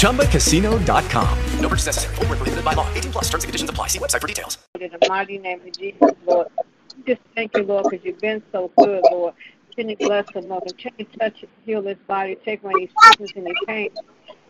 [0.00, 1.38] ChumbaCasino.com.
[1.60, 2.14] No purchase necessary.
[2.16, 2.92] Full prohibited by law.
[2.94, 3.86] 18 plus terms and conditions apply.
[3.86, 4.58] See website for details.
[4.78, 6.48] In the mighty name of Jesus, Lord.
[7.06, 9.34] Just thank you, Lord, because you've been so good, Lord.
[9.68, 10.64] Continue to bless him, Lord.
[10.66, 13.90] Continue to touch, heal his body, take away his sickness and his pain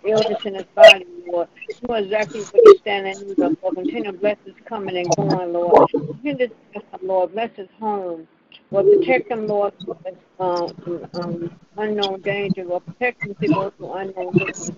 [0.05, 1.49] illness in his body, Lord.
[1.69, 3.77] You know exactly what he's standing in need of, Lord.
[3.77, 5.91] Continue to bless his coming and going, Lord.
[5.91, 7.33] Continue to bless him, Lord.
[7.33, 8.27] Bless his home.
[8.71, 9.97] Lord, protect him, Lord, from
[10.39, 12.87] um, um, unknown danger, Lord.
[12.87, 14.75] Protect to go through unknown danger.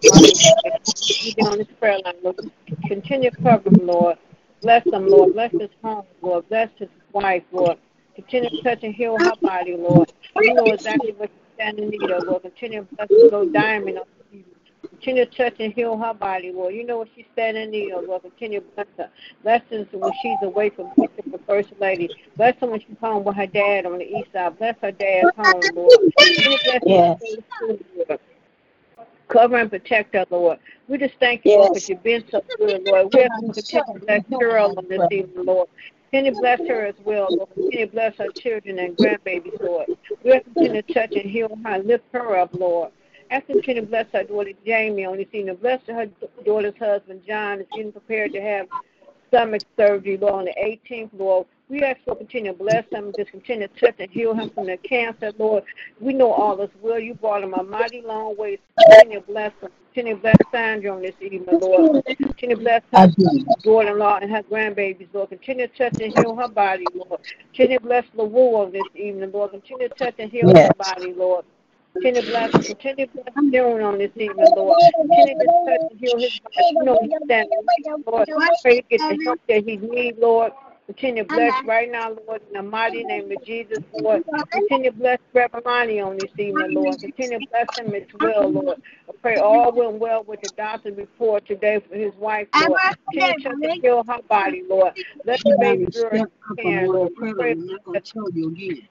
[1.24, 2.36] Even on his prayer line, Lord.
[2.88, 4.16] Continue to cover him, Lord.
[4.62, 5.34] Bless him, Lord.
[5.34, 6.48] Bless his home, Lord.
[6.48, 7.78] Bless his wife, Lord.
[8.14, 10.12] Continue to touch and heal her body, Lord.
[10.36, 12.42] You know exactly what she's standing in need of, Lord.
[12.42, 13.46] Continue to bless the little
[15.02, 16.74] Continue to touch and heal her body, Lord.
[16.74, 18.22] You know what she's standing in need of, Lord.
[18.22, 19.10] Continue to bless her.
[19.42, 22.08] Bless her when she's away from the First Lady.
[22.36, 24.56] Bless her when she's home with her dad on the east side.
[24.58, 26.12] Bless her dad's home, Lord.
[26.86, 27.20] yes.
[29.26, 30.60] Cover and protect her, Lord.
[30.86, 31.58] We just thank you, yes.
[31.58, 33.12] Lord, because you've been so good, Lord.
[33.12, 35.68] We you to to bless girl on this evening, Lord.
[36.12, 37.48] Continue to bless her as well, Lord.
[37.54, 39.88] Continue to bless her children and grandbabies, Lord.
[40.22, 42.92] We you continue to touch and heal her lift her up, Lord.
[43.32, 45.54] I ask him to bless her daughter Jamie on this evening.
[45.56, 46.06] Bless her
[46.44, 48.66] daughter's husband John is getting prepared to have
[49.28, 51.46] stomach surgery, Lord, on the 18th, Lord.
[51.70, 54.66] We ask for continue to bless him, just continue to touch and heal him from
[54.66, 55.64] the cancer, Lord.
[55.98, 56.98] We know all is well.
[56.98, 58.58] You brought him a mighty long way.
[58.78, 59.70] Continue to bless him.
[59.94, 62.04] Continue to bless Sandra on this evening, Lord.
[62.04, 63.08] Continue to bless her
[63.62, 65.30] daughter-in-law and her grandbabies, Lord.
[65.30, 67.20] Continue to touch and heal her body, Lord.
[67.54, 69.52] Continue to bless LaWoo on this evening, Lord.
[69.52, 70.68] Continue to touch and heal yes.
[70.68, 71.46] her body, Lord.
[71.94, 72.62] Continue to bless him.
[72.62, 74.78] Continue to bless Darren on this evening, Lord.
[74.96, 76.66] Continue to touch and heal his body.
[76.72, 77.62] You know he's standing,
[78.06, 78.28] Lord.
[78.62, 80.52] Pray to get the help that he needs, Lord.
[80.92, 84.22] Continue to bless right now, Lord, in the mighty name of Jesus, Lord.
[84.52, 87.00] Continue to bless Reverend Lonnie on this evening, Lord.
[87.00, 88.76] Continue to bless him as well, Lord.
[89.08, 92.78] I pray all went well with the doctor's report today for his wife, Lord.
[93.10, 94.92] Continue to heal her body, Lord.
[95.24, 96.26] Let the baby girl
[96.58, 97.14] can, Lord.
[97.14, 97.54] Pray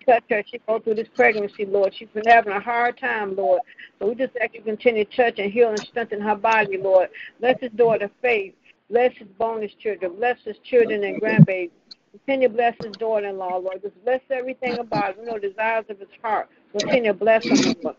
[0.08, 0.44] touch her.
[0.50, 1.94] She go through this pregnancy, Lord.
[1.96, 3.62] She's been having a hard time, Lord.
[4.00, 7.10] So we just ask you continue to touch and heal and strengthen her body, Lord.
[7.40, 8.56] Bless his daughter, Faith.
[8.92, 10.16] Bless his bonus children.
[10.18, 11.72] Bless his children and grandbabies.
[12.12, 13.82] Continue to bless his daughter-in-law, Lord.
[13.82, 15.26] Just bless everything about him.
[15.26, 16.50] You know, desires of his heart.
[16.74, 17.96] Continue to bless him, Lord.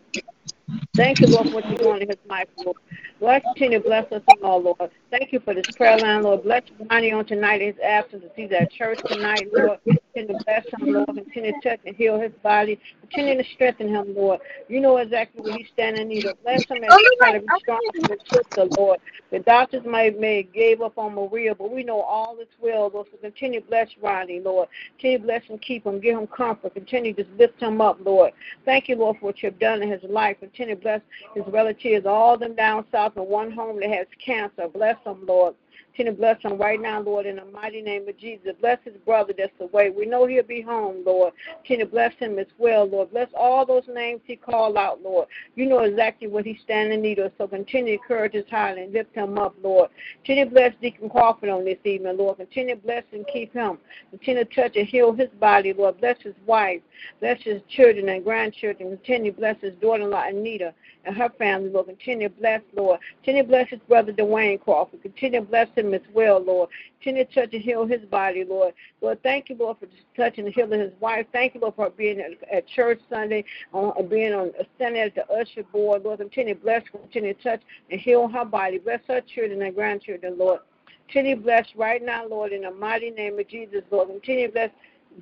[0.94, 2.76] Thank you, Lord, for what you're doing in his life, Lord.
[3.18, 4.90] Lord, continue to bless us all, Lord.
[5.10, 6.42] Thank you for this prayer line, Lord.
[6.42, 9.78] Bless Bonnie on tonight, his absence, to see that church tonight, Lord.
[10.12, 11.06] Continue to bless him, Lord.
[11.06, 12.78] Continue to touch and heal his body.
[13.00, 14.40] Continue to strengthen him, Lord.
[14.68, 16.42] You know exactly what he's standing oh, in need of.
[16.42, 18.98] Bless him as he try to be strong for his sister, Lord.
[19.30, 23.06] The doctors might may gave up on Maria, but we know all is well, Lord.
[23.10, 24.68] So continue to bless Ronnie, Lord.
[24.98, 26.74] Continue to bless him, keep him, give him comfort.
[26.74, 28.32] Continue to lift him up, Lord.
[28.66, 30.38] Thank you, Lord, for what you've done in his life.
[30.40, 31.00] Continue to bless
[31.34, 34.68] his relatives, all them down south in one home that has cancer.
[34.68, 35.54] Bless them, Lord.
[35.94, 38.54] Continue to bless him right now, Lord, in the mighty name of Jesus.
[38.62, 39.90] Bless his brother that's away.
[39.90, 41.34] We know he'll be home, Lord.
[41.58, 43.10] Continue to bless him as well, Lord.
[43.10, 45.28] Bless all those names he called out, Lord.
[45.54, 48.78] You know exactly what he's standing in need of, so continue to encourage his heart
[48.78, 49.90] and lift him up, Lord.
[50.24, 52.38] Continue to bless Deacon Crawford on this evening, Lord.
[52.38, 53.76] Continue to bless and keep him.
[54.10, 56.00] Continue to touch and heal his body, Lord.
[56.00, 56.80] Bless his wife.
[57.20, 58.96] Bless his children and grandchildren.
[58.96, 60.72] Continue to bless his daughter-in-law, Anita,
[61.04, 61.86] and her family, Lord.
[61.86, 62.98] Continue to bless, Lord.
[63.18, 65.02] Continue to bless his brother, Dwayne Crawford.
[65.02, 66.70] Continue to bless him as well, Lord.
[67.00, 68.74] Continue to touch and heal his body, Lord.
[69.00, 71.26] Lord, thank you, Lord, for touching and healing his wife.
[71.32, 75.02] Thank you, Lord, for being at, at church Sunday, on, uh, being on uh, standing
[75.02, 76.04] at the usher board.
[76.04, 78.78] Lord, continue to bless, continue to touch and heal her body.
[78.78, 80.60] Bless her children and grandchildren, Lord.
[81.08, 84.08] Continue bless right now, Lord, in the mighty name of Jesus, Lord.
[84.08, 84.70] Continue bless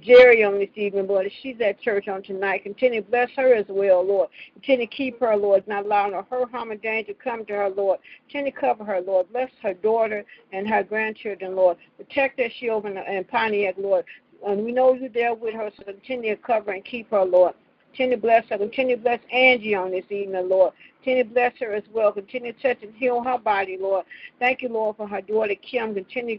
[0.01, 1.31] Jerry on this evening, Lord.
[1.43, 2.63] She's at church on tonight.
[2.63, 4.29] Continue to bless her as well, Lord.
[4.55, 7.99] Continue to keep her, Lord, not allowing her harm and danger come to her, Lord.
[8.27, 9.31] Continue to cover her, Lord.
[9.33, 11.77] Bless her daughter and her grandchildren, Lord.
[11.99, 14.05] Protect her shield in Pontiac, Lord.
[14.47, 17.55] And we know you're there with her, so continue to cover and keep her, Lord.
[17.91, 18.57] Continue to bless her.
[18.57, 20.73] Continue to bless Angie on this evening, Lord.
[21.03, 22.13] Continue to bless her as well.
[22.13, 24.07] Continue to touch and heal her body, Lord.
[24.39, 25.95] Thank you, Lord, for her daughter Kim.
[25.95, 26.39] Continue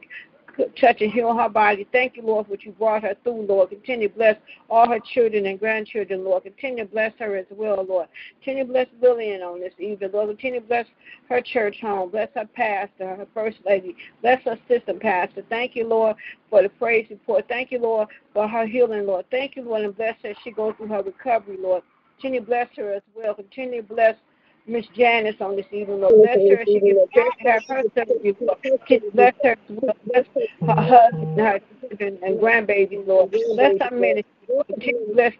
[0.79, 1.87] touch and heal her body.
[1.91, 3.69] Thank you, Lord, for what you brought her through, Lord.
[3.69, 4.35] Continue to bless
[4.69, 6.43] all her children and grandchildren, Lord.
[6.43, 8.07] Continue to bless her as well, Lord.
[8.39, 10.29] Continue to bless Lillian on this evening, Lord.
[10.29, 10.85] Continue to bless
[11.29, 12.11] her church home.
[12.11, 13.95] Bless her pastor, her first lady.
[14.21, 15.43] Bless her sister pastor.
[15.49, 16.15] Thank you, Lord,
[16.49, 17.45] for the praise report.
[17.47, 19.25] Thank you, Lord, for her healing, Lord.
[19.31, 21.83] Thank you, Lord, and bless her as she goes through her recovery, Lord.
[22.17, 23.33] Continue to bless her as well.
[23.33, 24.15] Continue to bless
[24.67, 26.15] Miss Janice on this evening, Lord.
[26.15, 26.65] Bless her.
[26.65, 26.97] She can
[27.45, 28.57] have her surgery, Lord.
[29.13, 29.55] Bless her.
[30.05, 33.31] Bless her husband, her children, and grandbabies, Lord.
[33.31, 34.25] Bless her ministry.
[34.67, 35.33] Continue to bless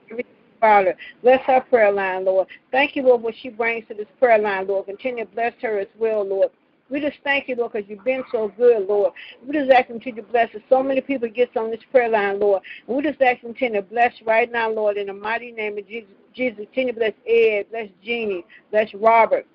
[0.60, 0.96] Father.
[1.24, 2.48] Bless her prayer line, Lord.
[2.72, 4.86] Thank you, Lord, what she brings to this prayer line, Lord.
[4.86, 6.52] Continue to bless her as well, Lord.
[6.92, 9.14] We just thank you, Lord, because you've been so good, Lord.
[9.48, 10.62] We just ask you to bless us.
[10.70, 12.62] So many people get on this prayer line, Lord.
[12.88, 15.88] And we just ask you to bless right now, Lord, in the mighty name of
[15.88, 16.12] Jesus.
[16.34, 19.46] Jesus, continue to bless Ed, bless Jeannie, bless Robert,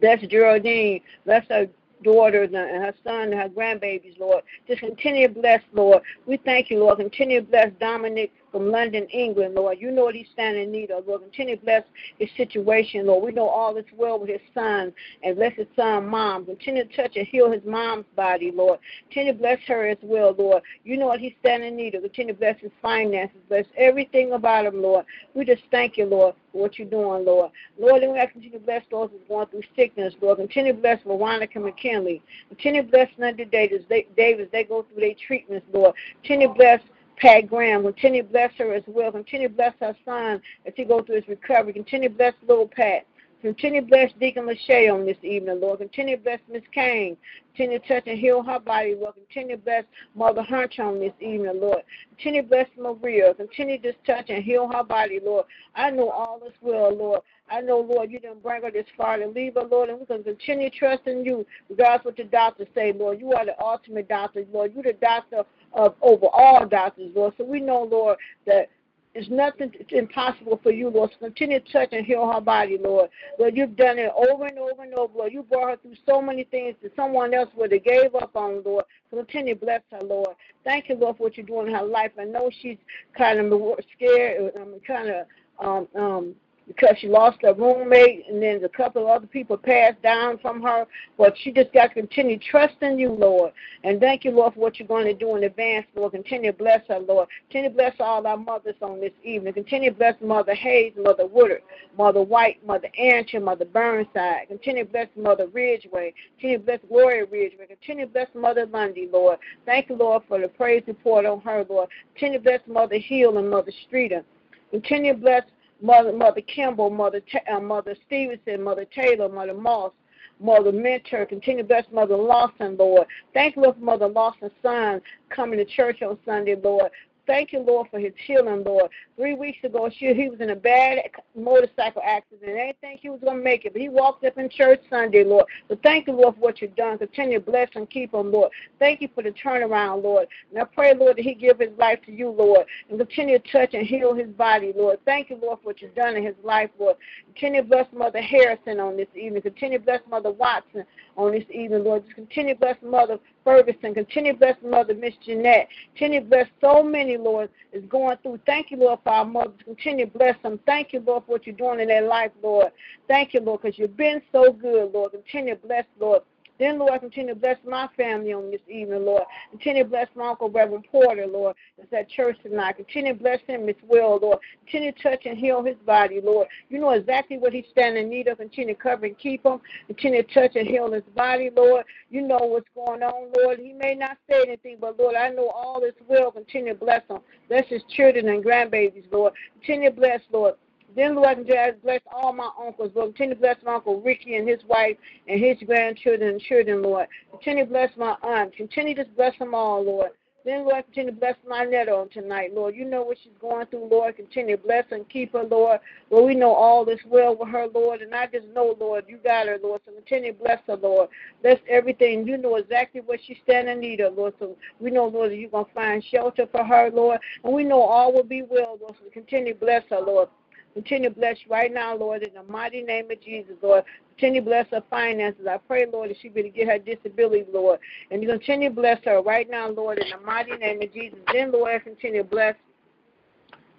[0.00, 1.66] bless Geraldine, bless her
[2.04, 4.44] daughters and her son and her grandbabies, Lord.
[4.68, 6.02] Just continue to bless, Lord.
[6.26, 6.98] We thank you, Lord.
[6.98, 9.78] Continue to bless Dominic from London, England, Lord.
[9.80, 11.22] You know what he's standing in need of, Lord.
[11.22, 11.84] Continue to bless
[12.18, 13.24] his situation, Lord.
[13.24, 14.92] We know all is well with his son
[15.22, 16.46] and bless his son, mom.
[16.46, 18.80] Continue to touch and heal his mom's body, Lord.
[19.08, 20.62] Continue to bless her as well, Lord.
[20.84, 22.02] You know what he's standing in need of.
[22.02, 23.36] Continue to bless his finances.
[23.48, 25.04] Bless everything about him, Lord.
[25.34, 27.50] We just thank you, Lord, for what you're doing, Lord.
[27.78, 30.38] Lord, and we ask continue to bless those who's going through sickness, Lord.
[30.38, 32.22] Continue to bless Veronica McKinley.
[32.48, 33.82] Continue to bless Linda Davis.
[33.88, 35.94] They, Davis, they go through their treatments, Lord.
[36.22, 36.80] Continue to bless
[37.20, 37.82] Pat Graham.
[37.82, 39.12] Continue to bless her as well.
[39.12, 41.72] Continue to bless her son as he goes through his recovery.
[41.72, 43.06] Continue to bless little Pat.
[43.40, 45.78] Continue to bless Deacon Lachey on this evening, Lord.
[45.78, 47.16] Continue to bless Miss Kane.
[47.54, 49.14] Continue to touch and heal her body, Lord.
[49.14, 49.84] Continue to bless
[50.14, 51.82] Mother Hunch on this evening, Lord.
[52.16, 53.32] Continue to bless Maria.
[53.34, 55.46] Continue to touch and heal her body, Lord.
[55.74, 57.22] I know all is well, Lord.
[57.50, 60.06] I know, Lord, you didn't bring her this far to leave her, Lord, and we
[60.06, 63.20] can continue trusting you, regardless what the doctors say, Lord.
[63.20, 64.72] You are the ultimate doctor, Lord.
[64.74, 67.34] You're the doctor of over all doctors, Lord.
[67.38, 68.68] So we know, Lord, that
[69.14, 71.10] it's nothing it's impossible for you, Lord.
[71.12, 73.10] So continue to touch and heal her body, Lord.
[73.38, 75.32] Lord, you've done it over and over and over, Lord.
[75.32, 78.62] You brought her through so many things that someone else would have gave up on,
[78.62, 78.84] Lord.
[79.10, 80.36] So continue to bless her, Lord.
[80.64, 82.12] Thank you, Lord, for what you're doing in her life.
[82.18, 82.78] I know she's
[83.16, 85.26] kind of scared, I mean, kind of
[85.58, 86.34] um, um,
[86.76, 90.62] because she lost her roommate and then a couple of other people passed down from
[90.62, 90.86] her.
[91.18, 93.52] But she just got to continue trusting you, Lord.
[93.82, 96.12] And thank you, Lord, for what you're going to do in advance, Lord.
[96.12, 97.28] Continue to bless her, Lord.
[97.48, 99.52] Continue to bless all our mothers on this evening.
[99.52, 101.62] Continue to bless Mother Hayes, Mother Woodard,
[101.98, 104.46] Mother White, Mother Ancher, Mother Burnside.
[104.46, 106.14] Continue to bless Mother Ridgeway.
[106.36, 107.66] Continue to bless Gloria Ridgeway.
[107.66, 109.40] Continue to bless Mother Lundy, Lord.
[109.66, 111.88] Thank you, Lord, for the praise report on her, Lord.
[112.14, 114.22] Continue to bless Mother Hill and Mother Streeter.
[114.70, 115.42] Continue to bless
[115.82, 117.20] Mother Mother Kimball, Mother
[117.52, 119.92] uh, Mother Stevenson, Mother Taylor, Mother Moss,
[120.40, 123.06] Mother Mentor, continue to bless Mother Lawson, Lord.
[123.34, 126.90] Thank you, for Mother Lawson's son coming to church on Sunday, Lord.
[127.30, 128.90] Thank you, Lord, for his healing, Lord.
[129.14, 130.98] Three weeks ago, he was in a bad
[131.36, 132.58] motorcycle accident.
[132.58, 134.80] I didn't think he was going to make it, but he walked up in church
[134.90, 135.46] Sunday, Lord.
[135.68, 136.98] So thank you, Lord, for what you've done.
[136.98, 138.50] Continue to bless and keep him, Lord.
[138.80, 140.26] Thank you for the turnaround, Lord.
[140.50, 143.52] And I pray, Lord, that he give his life to you, Lord, and continue to
[143.52, 144.98] touch and heal his body, Lord.
[145.04, 146.96] Thank you, Lord, for what you've done in his life, Lord.
[147.26, 149.42] Continue to bless Mother Harrison on this evening.
[149.42, 150.84] Continue to bless Mother Watson
[151.16, 152.02] on this evening, Lord.
[152.06, 153.94] Just continue to bless Mother Ferguson.
[153.94, 155.68] Continue to bless Mother Miss Jeanette.
[155.94, 158.40] Continue to bless so many, Lord, is going through.
[158.46, 159.58] Thank you, Lord, for our mothers.
[159.64, 160.58] Continue to bless them.
[160.66, 162.72] Thank you, Lord, for what you're doing in their life, Lord.
[163.08, 165.12] Thank you, Lord, because you've been so good, Lord.
[165.12, 166.22] Continue to bless, Lord.
[166.60, 169.22] Then, Lord, continue to bless my family on this evening, Lord.
[169.50, 171.56] Continue to bless my Uncle Reverend Porter, Lord.
[171.78, 172.76] It's at church tonight.
[172.76, 174.40] Continue to bless him as well, Lord.
[174.66, 176.48] Continue to touch and heal his body, Lord.
[176.68, 178.36] You know exactly what he's standing in need of.
[178.36, 179.58] Continue to cover and keep him.
[179.86, 181.86] Continue to touch and heal his body, Lord.
[182.10, 183.58] You know what's going on, Lord.
[183.58, 186.30] He may not say anything, but Lord, I know all is well.
[186.30, 187.20] Continue to bless him.
[187.48, 189.32] Bless his children and grandbabies, Lord.
[189.60, 190.56] Continue to bless, Lord.
[190.96, 193.14] Then, Lord, and just bless all my uncles, Lord.
[193.14, 194.96] Continue to bless my Uncle Ricky and his wife
[195.28, 197.06] and his grandchildren and children, Lord.
[197.30, 198.54] Continue to bless my aunt.
[198.56, 200.10] Continue to bless them all, Lord.
[200.44, 202.74] Then, Lord, continue to bless my on tonight, Lord.
[202.74, 204.16] You know what she's going through, Lord.
[204.16, 205.80] Continue to bless and keep her, Lord.
[206.08, 208.00] Lord, we know all is well with her, Lord.
[208.00, 209.82] And I just know, Lord, you got her, Lord.
[209.84, 211.10] So continue to bless her, Lord.
[211.42, 212.26] Bless everything.
[212.26, 214.32] You know exactly what she's standing in need of, Lord.
[214.38, 217.20] So we know, Lord, that you're going to find shelter for her, Lord.
[217.44, 218.94] And we know all will be well, Lord.
[218.98, 220.30] So continue to bless her, Lord.
[220.74, 223.84] Continue to bless right now, Lord, in the mighty name of Jesus, Lord.
[224.16, 225.46] Continue to bless her finances.
[225.48, 227.80] I pray, Lord, that she be to get her disability, Lord.
[228.10, 231.18] And you continue to bless her right now, Lord, in the mighty name of Jesus.
[231.32, 232.54] Then, Lord, continue to bless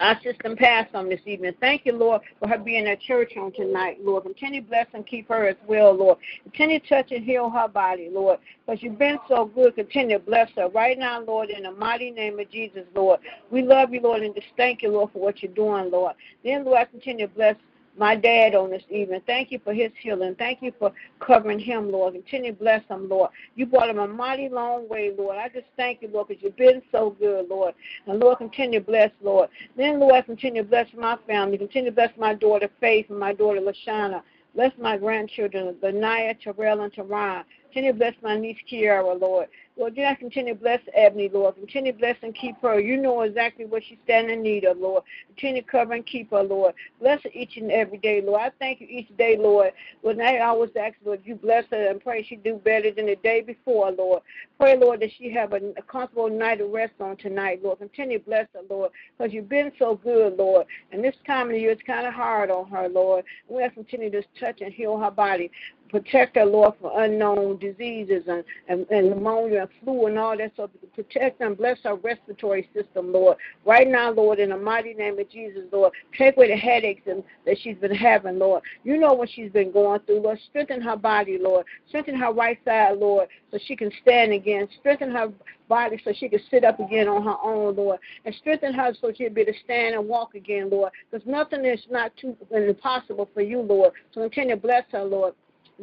[0.01, 1.53] our system passed on this evening.
[1.59, 4.23] Thank you, Lord, for her being at church on tonight, Lord.
[4.23, 6.17] Continue to bless and keep her as well, Lord.
[6.43, 9.75] Continue to touch and heal her body, Lord, because you've been so good.
[9.75, 13.19] Continue to bless her right now, Lord, in the mighty name of Jesus, Lord.
[13.51, 16.15] We love you, Lord, and just thank you, Lord, for what you're doing, Lord.
[16.43, 17.55] Then, Lord, I continue to bless
[18.01, 19.21] my dad on this evening.
[19.27, 20.33] Thank you for his healing.
[20.33, 22.15] Thank you for covering him, Lord.
[22.15, 23.29] Continue to bless him, Lord.
[23.53, 25.37] You brought him a mighty long way, Lord.
[25.37, 27.75] I just thank you, Lord, because you've been so good, Lord.
[28.07, 29.49] And Lord, continue to bless, Lord.
[29.77, 31.59] Then, Lord, continue to bless my family.
[31.59, 34.23] Continue to bless my daughter Faith and my daughter Lashana.
[34.55, 37.43] Bless my grandchildren, Benaiah, Terrell, and Teron.
[37.71, 39.47] Continue to bless my niece Kiara, Lord.
[39.77, 41.55] Lord, do not continue to bless Ebony, Lord.
[41.55, 42.81] Continue to bless and keep her.
[42.81, 45.03] You know exactly what she's standing in need of, Lord.
[45.29, 46.73] Continue to cover and keep her, Lord.
[46.99, 48.41] Bless her each and every day, Lord.
[48.41, 49.71] I thank you each day, Lord.
[50.01, 53.15] When I always ask, Lord, you bless her and pray she do better than the
[53.15, 54.21] day before, Lord.
[54.59, 57.79] Pray, Lord, that she have a, a comfortable night of rest on tonight, Lord.
[57.79, 60.67] Continue to bless her, Lord, because you've been so good, Lord.
[60.91, 63.23] And this time of the year, it's kind of hard on her, Lord.
[63.47, 65.49] We have to continue to touch and heal her body
[65.91, 70.53] protect her, Lord, from unknown diseases and, and, and pneumonia and flu and all that.
[70.55, 73.37] So protect and bless our respiratory system, Lord.
[73.65, 77.23] Right now, Lord, in the mighty name of Jesus, Lord, take away the headaches and,
[77.45, 78.63] that she's been having, Lord.
[78.83, 80.39] You know what she's been going through, Lord.
[80.49, 81.65] Strengthen her body, Lord.
[81.89, 84.67] Strengthen her right side, Lord, so she can stand again.
[84.79, 85.31] Strengthen her
[85.67, 87.99] body so she can sit up again on her own, Lord.
[88.25, 90.91] And strengthen her so she'll be able to stand and walk again, Lord.
[91.09, 93.93] Because nothing is not too impossible for you, Lord.
[94.13, 95.33] So continue to bless her, Lord.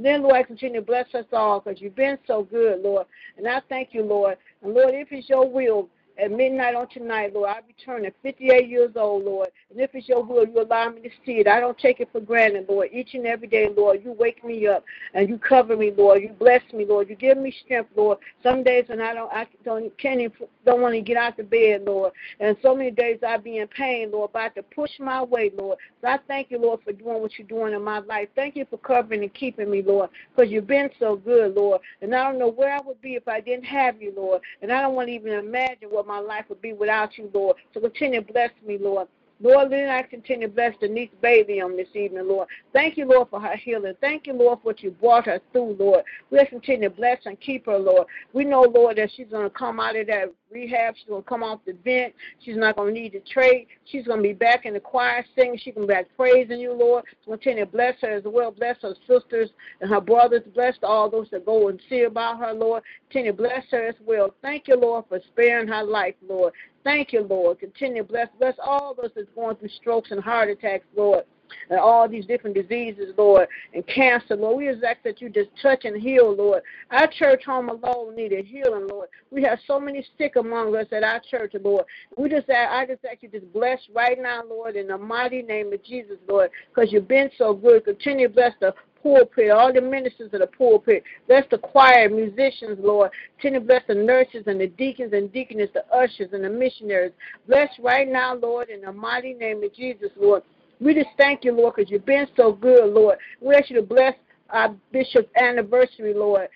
[0.01, 3.07] Then, Lord, continue to bless us all because you've been so good, Lord.
[3.37, 4.37] And I thank you, Lord.
[4.63, 5.89] And, Lord, if it's your will,
[6.19, 7.49] at midnight on tonight, Lord.
[7.49, 9.49] I'll be turning 58 years old, Lord.
[9.71, 11.47] And if it's your will, you allow me to see it.
[11.47, 12.89] I don't take it for granted, Lord.
[12.91, 14.83] Each and every day, Lord, you wake me up
[15.13, 16.23] and you cover me, Lord.
[16.23, 17.11] You bless me, Lord.
[17.11, 18.17] You give me strength, Lord.
[18.43, 21.43] Some days when I don't, I don't, can't even, don't want to get out the
[21.43, 22.13] bed, Lord.
[22.41, 25.77] And so many days I be in pain, Lord, have to push my way, Lord.
[26.01, 28.31] So I thank you, Lord, for doing what you're doing in my life.
[28.35, 31.83] Thank you for covering and keeping me, Lord, because you've been so good, Lord.
[32.01, 34.41] And I don't know where I would be if I didn't have you, Lord.
[34.63, 37.59] And I don't want to even imagine what my life would be without you, Lord.
[37.75, 39.09] So continue to bless me, Lord.
[39.41, 42.49] Lord, then I continue to bless Denise Bailey on this evening, Lord.
[42.73, 43.95] Thank you, Lord, for her healing.
[44.01, 46.05] Thank you, Lord, for what you brought her through, Lord.
[46.31, 48.09] We'll continue to bless and keep her, Lord.
[48.33, 50.97] We know, Lord, that she's going to come out of that rehab.
[50.97, 52.15] She's going to come off the vent.
[52.45, 53.69] She's not going to need to trade.
[53.85, 55.59] She's going to be back in the choir singing.
[55.63, 57.05] She's going to be back praising you, Lord.
[57.25, 58.51] Continue to bless her as well.
[58.51, 60.43] Bless her sisters and her brothers.
[60.55, 62.83] Bless all those that go and see about her, Lord.
[63.09, 64.35] Continue to bless her as well.
[64.43, 66.53] Thank you, Lord, for sparing her life, Lord.
[66.89, 67.61] Thank you, Lord.
[67.61, 71.25] Continue to bless, bless all those that's going through strokes and heart attacks, Lord
[71.71, 74.59] and all these different diseases, Lord, and cancer, Lord.
[74.59, 76.63] We just ask that you just touch and heal, Lord.
[76.91, 79.09] Our church home alone needed healing, Lord.
[79.31, 81.85] We have so many sick among us at our church, Lord.
[82.17, 85.43] We just ask, I just ask you just bless right now, Lord, in the mighty
[85.43, 87.85] name of Jesus, Lord, because you've been so good.
[87.85, 91.03] Continue to bless the pulpit, all the ministers of the pulpit.
[91.27, 93.11] Bless the choir, musicians, Lord.
[93.41, 97.13] Continue bless the nurses and the deacons and deaconess, the ushers and the missionaries.
[97.47, 100.43] Bless right now, Lord, in the mighty name of Jesus, Lord.
[100.81, 103.19] We just thank you, Lord, because you've been so good, Lord.
[103.41, 104.15] We ask you to bless
[104.51, 106.49] our bishop's anniversary, Lord.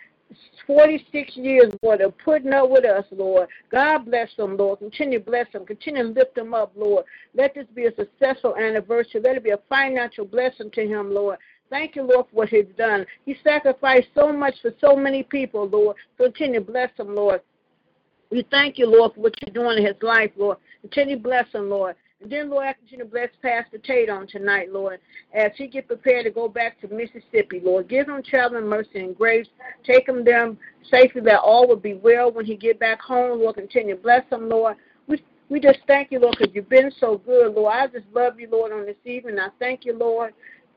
[0.66, 3.48] 46 years, Lord, of putting up with us, Lord.
[3.70, 4.78] God bless them, Lord.
[4.78, 5.66] Continue to bless them.
[5.66, 7.04] Continue to lift them up, Lord.
[7.34, 9.20] Let this be a successful anniversary.
[9.22, 11.38] Let it be a financial blessing to him, Lord.
[11.70, 13.06] Thank you, Lord, for what he's done.
[13.24, 15.96] He sacrificed so much for so many people, Lord.
[16.18, 17.40] Continue to bless him, Lord.
[18.30, 20.58] We thank you, Lord, for what you're doing in his life, Lord.
[20.82, 21.96] Continue to bless him, Lord.
[22.28, 25.00] Then, Lord, I continue to bless Pastor Tate on tonight, Lord,
[25.34, 27.88] as he get prepared to go back to Mississippi, Lord.
[27.88, 29.46] Give him traveling mercy and grace.
[29.84, 30.54] Take him there
[30.90, 33.56] safely that all will be well when he get back home, Lord.
[33.56, 34.76] Continue to bless him, Lord.
[35.08, 37.74] We, we just thank you, Lord, because you've been so good, Lord.
[37.74, 39.38] I just love you, Lord, on this evening.
[39.38, 40.32] I thank you, Lord,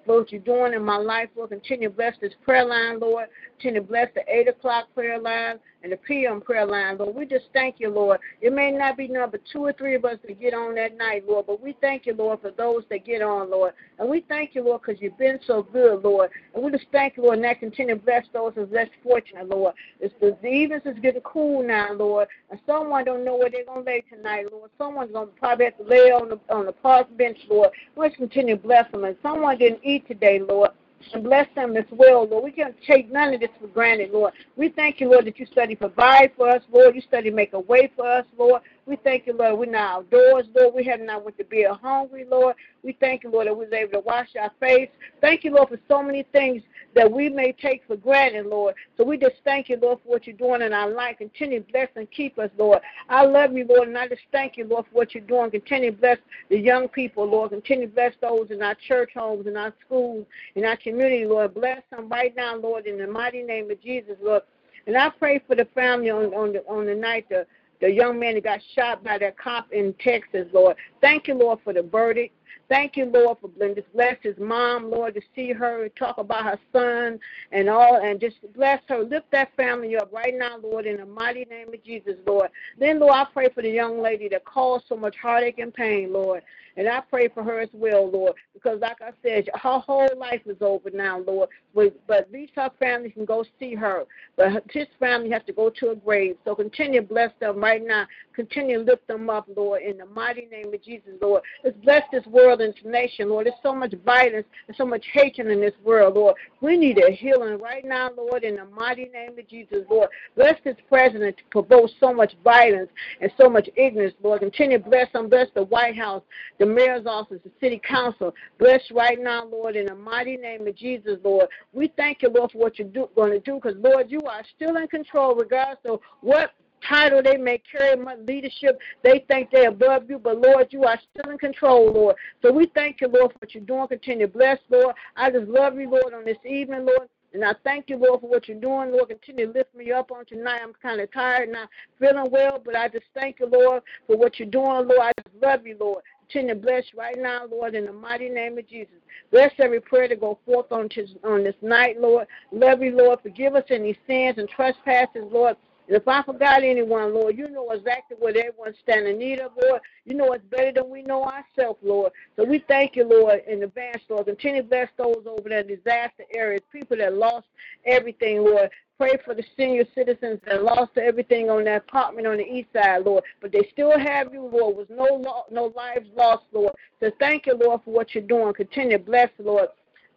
[0.08, 1.50] Lord, what you're doing in my life, Lord.
[1.50, 3.28] Continue to bless this prayer line, Lord.
[3.58, 7.15] Continue to bless the 8 o'clock prayer line and the PM prayer line, Lord.
[7.15, 8.20] We just thank you, Lord.
[8.42, 11.25] It may not be number two or three of us that get on that night,
[11.27, 13.74] Lord, but we thank you, Lord, for those that get on, Lord.
[14.00, 16.32] And we thank you, Lord, because you've been so good, Lord.
[16.56, 19.48] And we just thank you, Lord, and that continue to bless those that's less fortunate,
[19.48, 19.75] Lord.
[20.00, 23.63] It's the, the evenings is getting cool now, Lord, and someone don't know where they're
[23.63, 24.72] to lay tonight, Lord.
[24.80, 27.70] Someone's to probably have to lay on the, on the park bench, Lord.
[27.96, 29.04] Let's continue to bless them.
[29.04, 30.72] And someone didn't eat today, Lord
[31.14, 32.44] and bless them as well, Lord.
[32.44, 34.34] We can't take none of this for granted, Lord.
[34.56, 36.96] We thank you, Lord, that you study provide for us, Lord.
[36.96, 38.62] You study make a way for us, Lord.
[38.88, 39.58] We thank you, Lord.
[39.58, 40.75] We're now outdoors, Lord.
[40.75, 42.56] We have not went to be hungry, Lord.
[42.84, 44.89] We thank you, Lord, that we was able to wash our face.
[45.22, 46.62] Thank you, Lord, for so many things
[46.94, 48.75] that we may take for granted, Lord.
[48.96, 51.18] So we just thank you, Lord, for what you're doing in our life.
[51.18, 52.80] Continue to bless and keep us, Lord.
[53.10, 55.50] I love you, Lord, and I just thank you, Lord, for what you're doing.
[55.50, 56.18] Continue to bless
[56.50, 57.50] the young people, Lord.
[57.50, 61.56] Continue to bless those in our church homes, in our schools, in our community, Lord.
[61.56, 64.44] Bless them right now, Lord, in the mighty name of Jesus, Lord.
[64.88, 67.48] And I pray for the family on, on the on the night the
[67.82, 70.75] the young man that got shot by that cop in Texas, Lord.
[71.01, 72.34] Thank you, Lord, for the verdict.
[72.67, 76.60] Thank you, Lord, for just bless his mom, Lord, to see her talk about her
[76.74, 77.20] son
[77.51, 79.03] and all, and just bless her.
[79.03, 82.50] Lift that family up right now, Lord, in the mighty name of Jesus, Lord.
[82.79, 86.12] Then, Lord, I pray for the young lady that caused so much heartache and pain,
[86.12, 86.41] Lord.
[86.77, 90.41] And I pray for her as well, Lord, because like I said, her whole life
[90.46, 91.50] is over now, Lord.
[91.74, 94.03] But, at least her family can go see her.
[94.36, 96.38] But his family has to go to a grave.
[96.44, 98.05] So continue to bless them right now.
[98.34, 101.41] Continue to lift them up, Lord, in the mighty name of Jesus, Lord.
[101.63, 103.46] Let's bless this world and this nation, Lord.
[103.46, 106.36] There's so much violence and so much hatred in this world, Lord.
[106.62, 110.10] We need a healing right now, Lord, in the mighty name of Jesus, Lord.
[110.36, 112.89] Bless this president to provoke so much violence
[113.22, 114.41] and so much ignorance, Lord.
[114.41, 115.29] Continue to bless them.
[115.29, 116.24] Bless the White House,
[116.60, 118.34] the mayor's office, the city council.
[118.60, 121.48] Bless right now, Lord, in the mighty name of Jesus, Lord.
[121.74, 124.44] We thank you, Lord, for what you're do, going to do because, Lord, you are
[124.56, 126.52] still in control regardless of what
[126.88, 131.00] title they may carry, my leadership, they think they're above you, but Lord, you are
[131.12, 132.16] still in control, Lord.
[132.42, 133.88] So we thank you, Lord, for what you're doing.
[133.88, 134.96] Continue bless, Lord.
[135.16, 137.10] I just love you, Lord, on this evening, Lord.
[137.34, 138.94] And I thank you, Lord, for what you're doing.
[138.94, 140.62] Lord, continue to lift me up on tonight.
[140.64, 141.70] I'm kind of tired, not
[142.00, 145.02] feeling well, but I just thank you, Lord, for what you're doing, Lord.
[145.02, 146.02] I just love you, Lord.
[146.32, 148.96] Continue to bless right now, Lord, in the mighty name of Jesus.
[149.32, 152.27] Bless every prayer to go forth on, to, on this night, Lord.
[152.51, 153.20] Love you, Lord.
[153.22, 155.55] Forgive us any sins and trespasses, Lord.
[155.88, 159.51] And if I forgot anyone, Lord, you know exactly what everyone's standing in need of,
[159.62, 159.82] Lord.
[160.05, 162.12] You know it's better than we know ourselves, Lord.
[162.36, 164.25] So we thank you, Lord, in advance, Lord.
[164.25, 167.46] Continue to bless those over there disaster areas, people that lost
[167.86, 168.72] everything, Lord.
[168.98, 173.04] Pray for the senior citizens that lost everything on that apartment on the east side,
[173.06, 173.24] Lord.
[173.42, 176.74] But they still have you, Lord, with no lo- no lives lost, Lord.
[177.02, 178.54] So thank you, Lord, for what you're doing.
[178.54, 179.68] Continue to bless, Lord.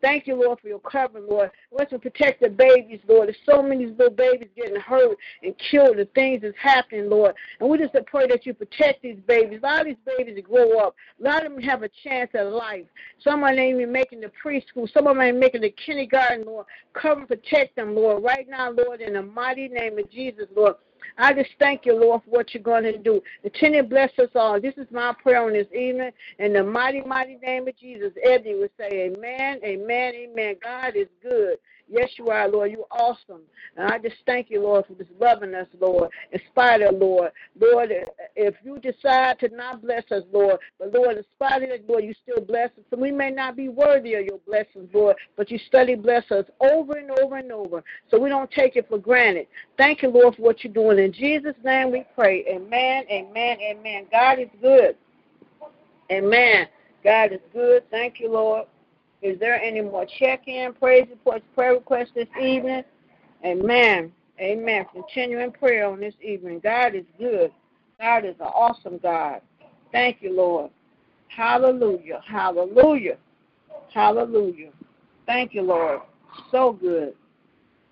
[0.01, 1.51] Thank you, Lord, for your covering, Lord.
[1.73, 3.29] Let us protect the babies, Lord.
[3.29, 7.35] There's so many little babies getting hurt and killed The things that's happening, Lord.
[7.61, 9.61] And we just pray that you protect these babies.
[9.63, 10.95] A lot of these babies that grow up.
[11.21, 12.87] A lot of them have a chance at life.
[13.23, 14.93] Some of them ain't even making the preschool.
[14.93, 16.67] Some of them ain't making the kindergarten, Lord.
[16.93, 18.23] Cover and protect them, Lord.
[18.23, 20.77] Right now, Lord, in the mighty name of Jesus, Lord.
[21.19, 23.23] I just thank you, Lord, for what you're going to do.
[23.43, 24.61] Continue to bless us all.
[24.61, 26.11] This is my prayer on this evening.
[26.39, 30.57] In the mighty, mighty name of Jesus, Eddie would say, Amen, amen, amen.
[30.63, 31.59] God is good.
[31.91, 32.71] Yes, you are, Lord.
[32.71, 33.41] You're awesome.
[33.77, 37.33] And I just thank you, Lord, for just loving us, Lord, in spite of, Lord.
[37.59, 37.91] Lord,
[38.37, 42.05] if you decide to not bless us, Lord, but Lord, in spite of it, Lord,
[42.05, 42.85] you still bless us.
[42.91, 46.45] So we may not be worthy of your blessings, Lord, but you study bless us
[46.61, 47.83] over and over and over.
[48.11, 49.47] So we don't take it for granted.
[49.77, 50.99] Thank you, Lord, for what you're doing.
[50.99, 52.45] In Jesus' name we pray.
[52.49, 54.07] Amen, amen, amen.
[54.11, 54.97] God is good.
[56.11, 56.67] Amen.
[57.05, 57.89] God is good.
[57.91, 58.67] Thank you, Lord.
[59.23, 62.83] Is there any more check-in, praise reports, prayer requests this evening?
[63.45, 64.13] Amen.
[64.41, 64.87] Amen.
[64.93, 66.61] Continuing prayer on this evening.
[66.61, 67.51] God is good.
[67.99, 69.41] God is an awesome God.
[69.91, 70.71] Thank you, Lord.
[71.29, 72.21] Hallelujah.
[72.27, 73.17] Hallelujah.
[73.93, 74.71] Hallelujah.
[75.27, 76.01] Thank you, Lord.
[76.53, 77.15] So good.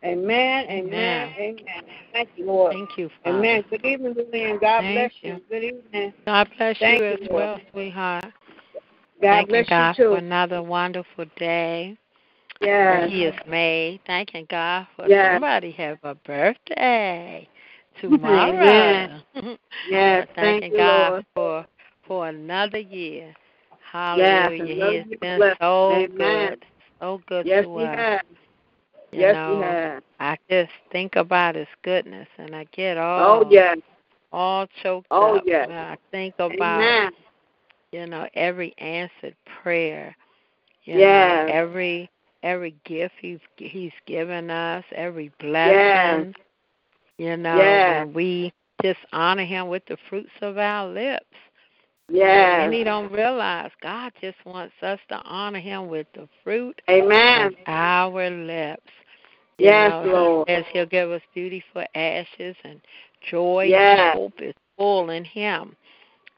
[0.05, 0.67] Amen.
[0.69, 1.35] Amen.
[1.37, 1.83] Amen.
[2.13, 2.73] Thank you, Lord.
[2.73, 3.39] Thank you, Father.
[3.39, 3.65] Amen.
[3.69, 4.59] Good evening, Lillian.
[4.59, 5.41] God bless you.
[5.51, 6.13] Good evening.
[6.25, 8.27] God bless you as well, sweetheart.
[9.23, 11.97] God bless God for another wonderful day
[12.61, 13.11] Yes.
[13.11, 14.01] He has made.
[14.07, 15.33] Thanking God for Yes.
[15.33, 17.49] somebody have a birthday
[18.01, 19.21] tomorrow.
[19.89, 20.27] Yes.
[20.35, 21.25] Thank Thanking you, God Lord.
[21.35, 21.67] for
[22.07, 23.35] for another year.
[23.93, 24.45] Hallelujah.
[24.49, 25.57] and he has been bless.
[25.61, 26.51] so Amen.
[26.51, 26.65] good.
[27.01, 27.99] So good Yes, to he us.
[27.99, 28.21] has.
[29.13, 30.03] You yes, know, he has.
[30.19, 33.79] I just think about his goodness and I get oh, all Oh, yes.
[34.33, 35.45] all choked Oh, up.
[35.47, 35.69] yes.
[35.69, 37.13] when I think about Amen.
[37.97, 40.15] You know every answered prayer.
[40.85, 41.49] You Yes.
[41.49, 42.11] know every
[42.43, 45.75] every gift he's he's given us, every blessing.
[45.79, 46.35] Yes.
[47.19, 48.05] You know Yes.
[48.07, 51.25] when we just honor him with the fruits of our lips.
[52.09, 52.73] Yes.
[52.73, 57.47] he don't realize God just wants us to honor him with the fruit Amen.
[57.47, 58.93] of our lips.
[59.59, 60.49] You Yes, know, Lord.
[60.49, 62.81] Says He'll give us beauty for ashes and
[63.31, 63.99] joy Yes.
[64.15, 65.75] and hope is full in Him.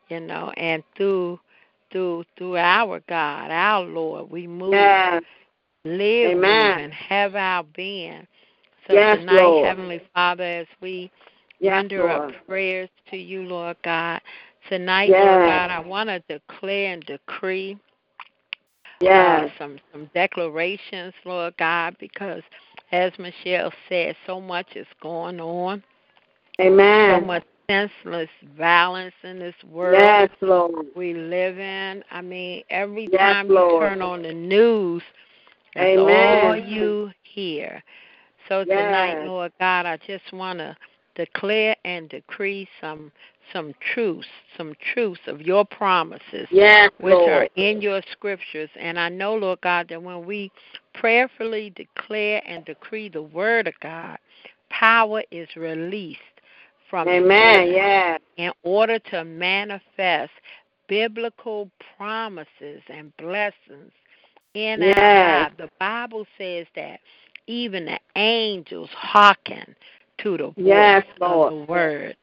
[0.08, 1.38] You know, and through
[1.90, 5.22] through through our God, our Lord, we move, Yes.
[5.84, 8.26] live, move, and have our being.
[8.86, 9.66] So Yes, tonight, Lord.
[9.66, 11.10] Heavenly Father, as we
[11.60, 12.30] Yes, render Lord.
[12.30, 14.20] up prayers to you, Lord God.
[14.68, 15.24] Tonight, Yes.
[15.24, 17.78] Lord God, I want to declare and decree
[19.00, 19.48] Yes.
[19.48, 22.42] uh, some some declarations, Lord God, because
[22.92, 25.82] as Michelle said, so much is going on,
[26.58, 27.26] so Amen.
[27.26, 30.86] much senseless violence in this world Yes, Lord.
[30.96, 32.02] we live in.
[32.10, 35.02] I mean, every Yes, time you turn on the news,
[35.74, 36.44] that's Amen.
[36.44, 37.82] all you hear.
[38.48, 39.26] So tonight, Yes.
[39.26, 40.76] Lord God, I just want to
[41.14, 43.12] declare and decree some
[43.52, 44.28] some truths,
[44.58, 48.68] some truths of your promises Yes, which are in your scriptures.
[48.78, 50.52] And I know, Lord God, that when we
[50.94, 54.18] prayerfully declare and decree the word of God,
[54.68, 56.20] power is released
[56.88, 57.68] from Amen.
[57.68, 58.20] Yes.
[58.36, 60.30] in order to manifest
[60.88, 63.92] biblical promises and blessings
[64.54, 65.50] in our Yes.
[65.50, 65.56] lives.
[65.58, 67.00] The Bible says that
[67.46, 69.74] even the angels hearken
[70.18, 71.52] to the voice Yes, of Lord.
[71.52, 72.16] the word.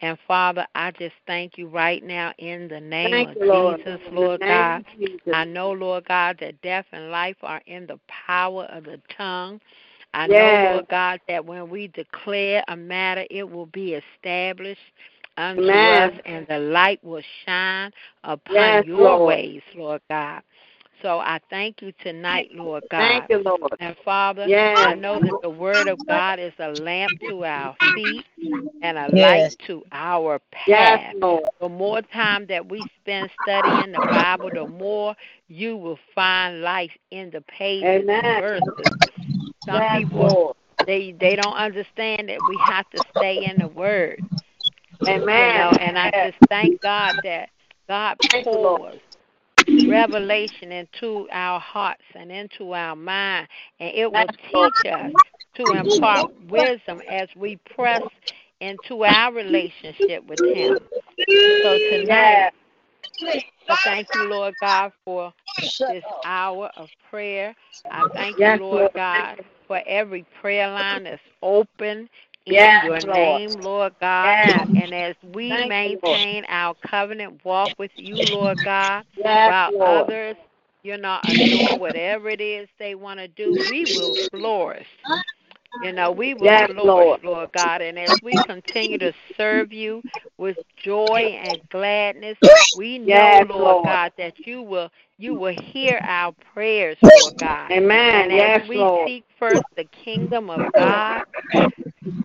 [0.00, 3.80] And Father, I just thank you right now in the name Thank of you, Lord.
[3.84, 4.84] Jesus, Lord God.
[4.96, 5.20] Jesus.
[5.32, 9.60] I know, Lord God, that death and life are in the power of the tongue.
[10.14, 10.36] I Yes.
[10.38, 14.80] know, Lord God, that when we declare a matter, it will be established
[15.36, 16.10] unto Amen.
[16.10, 17.92] us, and the light will shine
[18.24, 19.26] upon Yes, your Lord.
[19.26, 20.42] ways, Lord God.
[21.02, 23.08] So I thank you tonight, Lord God.
[23.08, 23.72] Thank you, Lord.
[23.78, 24.78] And Father, Yes.
[24.80, 28.26] I know that the Word of God is a lamp to our feet
[28.82, 29.52] and a Yes.
[29.52, 31.14] light to our Yes, path.
[31.20, 31.44] Lord.
[31.60, 35.14] The more time that we spend studying the Bible, the more
[35.48, 38.24] you will find life in the pages Amen.
[38.24, 38.92] and verses.
[39.68, 40.56] Some Yes, people Lord.
[40.86, 44.22] they they don't understand that we have to stay in the Word,
[45.00, 45.54] you Amen.
[45.54, 45.72] know.
[45.78, 46.32] And I Yes.
[46.32, 47.50] just thank God that
[47.88, 48.98] God pours
[49.86, 53.48] revelation into our hearts and into our mind,
[53.80, 55.12] and it will teach us
[55.56, 58.02] to impart wisdom as we press
[58.60, 60.78] into our relationship with Him.
[61.62, 62.52] So tonight,
[63.68, 65.32] I thank you, Lord God, for
[65.88, 67.54] this hour of prayer.
[67.90, 68.92] I thank you, Lord.
[68.94, 72.10] God, for every prayer line that's open
[72.46, 73.42] in Yes, your Lord.
[73.42, 74.40] name, Lord God.
[74.40, 74.68] Yes.
[74.74, 79.70] And as we Thank you, maintain our covenant walk with you, Lord God, Yes, while
[79.70, 80.08] Lord.
[80.08, 80.36] others,
[80.82, 84.88] you know, are doing whatever it is they want to do, we will flourish.
[85.80, 87.20] You know, we will Yes, flourish, Lord.
[87.22, 87.82] Lord God.
[87.82, 90.02] And as we continue to serve you
[90.38, 92.38] with joy and gladness,
[92.74, 93.84] we know, Yes, Lord Lord.
[93.84, 97.72] God, that you will you will hear our prayers, Lord God.
[97.72, 98.30] Amen.
[98.30, 99.04] And Yes, as we Lord.
[99.04, 101.24] seek first the kingdom of God,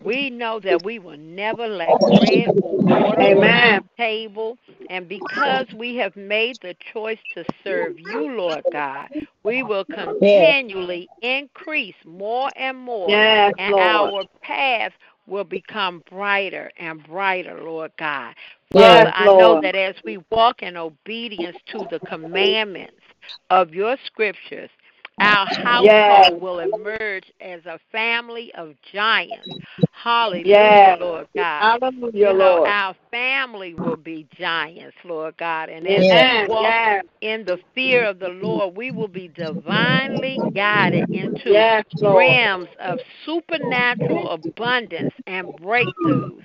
[0.03, 3.89] we know that we will never lack bread or water on our Amen.
[3.97, 4.57] table.
[4.89, 9.09] And because we have made the choice to serve you, Lord God,
[9.43, 13.79] we will continually increase more and more, Yes, and Lord.
[13.79, 14.93] our path
[15.27, 18.35] will become brighter and brighter, Lord God.
[18.73, 23.01] Yes, Father, I know that as we walk in obedience to the commandments
[23.49, 24.69] of your scriptures,
[25.19, 26.41] our household Yes.
[26.41, 29.49] will emerge as a family of giants.
[29.91, 30.99] Hallelujah, Yes.
[30.99, 31.79] Lord God.
[31.81, 32.69] Hallelujah, You know, Lord.
[32.69, 35.69] our family will be giants, Lord God.
[35.69, 36.47] And as Amen.
[36.47, 37.05] we walk Yes.
[37.21, 42.99] in the fear of the Lord, we will be divinely guided into Yes, realms of
[43.25, 46.43] supernatural abundance and breakthroughs.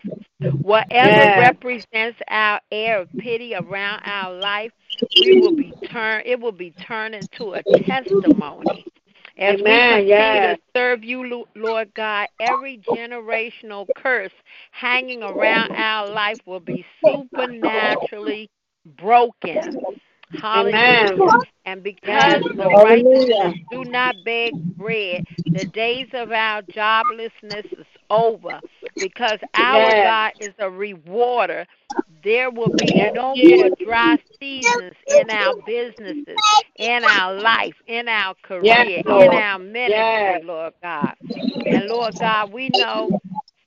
[0.62, 1.38] Whatever Yes.
[1.38, 4.72] represents our air of pity around our life,
[5.17, 8.87] we will be turned it will be turned into a testimony.
[9.39, 9.81] As we Amen.
[9.81, 10.57] continue Yes.
[10.57, 14.33] to serve you, Lord God, every generational curse
[14.73, 18.51] hanging around our life will be supernaturally
[18.99, 19.79] broken.
[20.31, 21.21] Hallelujah.
[21.21, 21.47] Amen.
[21.67, 22.83] And because the Lord.
[22.85, 28.61] righteousness do not beg bread, the days of our joblessness is over.
[28.98, 30.03] Because our Yes.
[30.03, 31.66] God is a rewarder,
[32.24, 36.42] there will be no more dry seasons in our businesses,
[36.77, 40.42] in our life, in our career, Yes, in our ministry, Yes.
[40.42, 41.14] Lord God.
[41.68, 43.14] And Lord God, we know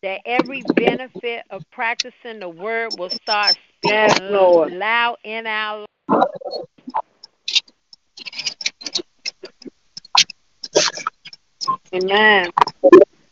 [0.03, 4.73] that every benefit of practicing the word will start Yes, speaking Lord.
[4.79, 5.85] loud in our
[11.93, 12.49] Amen.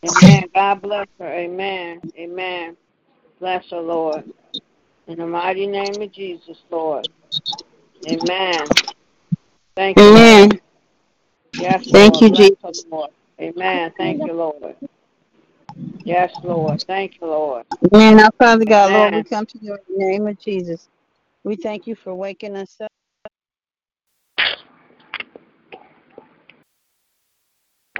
[0.04, 0.44] Amen.
[0.54, 1.32] God bless her.
[1.32, 2.00] Amen.
[2.16, 2.76] Amen.
[3.38, 4.24] Bless her, Lord.
[5.06, 7.08] In the mighty name of Jesus, Lord.
[8.06, 8.66] Amen.
[9.76, 10.60] Thank you, Amen.
[11.52, 12.22] Yes, Thank Lord.
[12.22, 12.56] you, Bless Jesus.
[12.62, 13.10] her, Lord.
[13.40, 13.92] Amen.
[13.96, 14.76] Thank you, Lord.
[16.04, 16.82] Yes, Lord.
[16.86, 17.66] Thank you, Lord.
[17.92, 18.20] Amen.
[18.20, 20.88] Our Father God, Lord, we come to you in the name of Jesus.
[21.44, 22.90] We thank you for waking us up.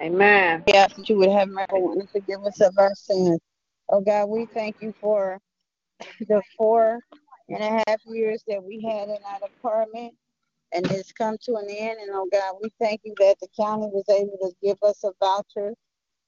[0.00, 0.64] Amen.
[0.66, 3.38] We ask that you would have mercy and forgive us of our sins.
[3.88, 5.38] Oh God, we thank you for
[6.20, 7.00] the four
[7.48, 10.14] and a half years that we had in our apartment
[10.72, 11.98] and it's come to an end.
[12.00, 15.10] And oh God, we thank you that the county was able to give us a
[15.20, 15.74] voucher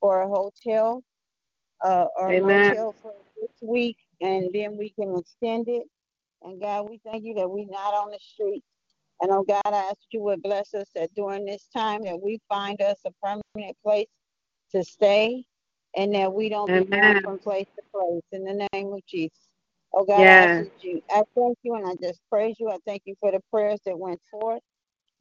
[0.01, 1.03] for a hotel
[1.85, 2.71] uh, or Amen.
[2.71, 5.85] motel for this week, and then we can extend it.
[6.43, 8.65] And God, we thank you that we're not on the street.
[9.23, 12.41] And oh God, I ask you would bless us that during this time that we
[12.49, 14.09] find us a permanent place
[14.73, 15.45] to stay
[15.97, 17.01] and that we don't be Amen.
[17.01, 19.39] going from place to place in the name of Jesus.
[19.95, 20.67] Oh God, I, Yes.
[20.81, 22.69] you, I thank you and I just praise you.
[22.71, 24.61] I thank you for the prayers that went forth.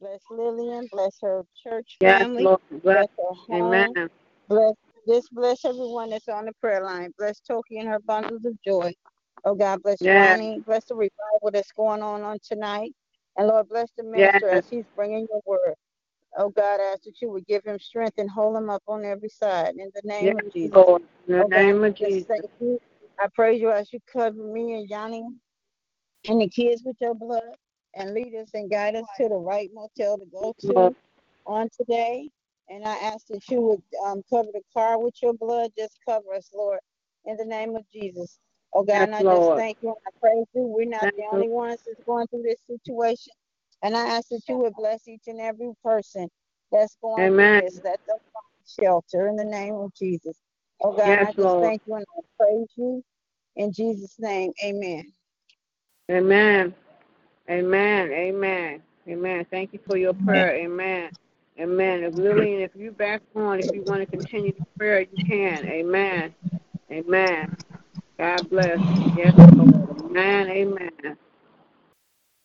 [0.00, 2.60] Bless Lillian, bless her church Yes, family, Lord.
[2.70, 3.08] bless Bless.
[3.18, 4.10] her home, Amen.
[4.48, 4.74] Bless,
[5.08, 7.12] just bless everyone that's on the prayer line.
[7.18, 8.92] Bless Toki and her bundles of joy.
[9.44, 10.38] Oh God, bless Yes.
[10.38, 10.60] Ronnie.
[10.66, 12.92] Bless the revival that's going on on tonight.
[13.36, 14.50] And Lord, bless the minister Yes.
[14.50, 15.74] as he's bringing your word.
[16.38, 19.04] Oh God, I ask that you would give him strength and hold him up on
[19.04, 20.72] every side in the name Yes, of Jesus.
[20.72, 21.02] Lord.
[21.28, 22.26] In the Oh name I of Jesus.
[22.28, 22.78] thank you.
[23.20, 25.24] I praise you as you cover me and Yanni
[26.28, 27.42] and the kids with your blood
[27.96, 30.94] and lead us and guide us to the right motel to go to Lord.
[31.46, 32.30] on today.
[32.68, 35.72] And I ask that you would um, cover the car with your blood.
[35.76, 36.78] Just cover us, Lord,
[37.26, 38.38] in the name of Jesus.
[38.74, 40.62] Oh God, Yes, and I just thank you and I praise you.
[40.62, 41.28] We're not Thank the you.
[41.32, 43.32] only ones that's going through this situation.
[43.82, 46.28] And I ask that you would bless each and every person
[46.70, 47.60] that's going Amen.
[47.60, 50.36] through this, that they find shelter in the name of Jesus.
[50.82, 51.62] Oh God, and I just Lord.
[51.62, 53.02] thank you and I praise you.
[53.56, 55.12] In Jesus' name, amen.
[56.10, 56.74] Amen.
[57.50, 58.10] Amen.
[58.12, 58.82] Amen.
[59.08, 59.46] Amen.
[59.50, 60.56] Thank you for your prayer.
[60.56, 61.10] Amen.
[61.60, 62.04] Amen.
[62.04, 65.64] If Lillian, if you back on, if you want to continue the prayer, you can.
[65.66, 66.34] Amen.
[66.90, 67.56] Amen.
[68.18, 68.78] God bless.
[69.16, 69.74] Yes, Lord.
[70.06, 70.48] Amen.
[70.48, 71.16] Amen.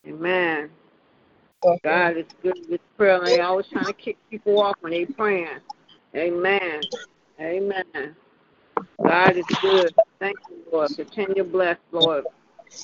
[0.07, 0.69] Amen.
[1.83, 3.19] God is good with prayer.
[3.23, 5.59] They always trying to kick people off when they praying.
[6.15, 6.81] Amen.
[7.39, 8.15] Amen.
[9.03, 9.93] God is good.
[10.19, 10.95] Thank you, Lord.
[10.95, 12.25] Continue to bless, Lord.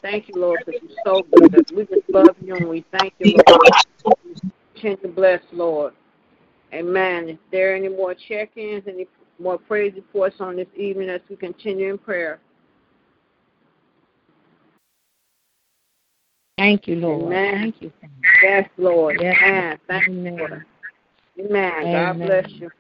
[0.02, 1.66] Thank you, Lord, because you're so good.
[1.76, 4.18] We just love you and we thank you, Lord.
[4.74, 5.94] Continue to bless, Lord.
[6.74, 7.30] Amen.
[7.30, 9.08] Is there any more check-ins, any
[9.40, 12.40] more praise reports on this evening as we continue in prayer?
[16.58, 17.34] Thank you, Lord.
[17.34, 17.62] Amen.
[17.62, 17.92] Thank you.
[18.44, 19.20] Yes, Lord.
[19.22, 19.36] Yes.
[19.44, 19.80] Amen.
[19.88, 20.38] Thank you, Amen.
[20.38, 20.66] Lord.
[21.40, 21.92] Amen.
[21.92, 22.72] God bless you.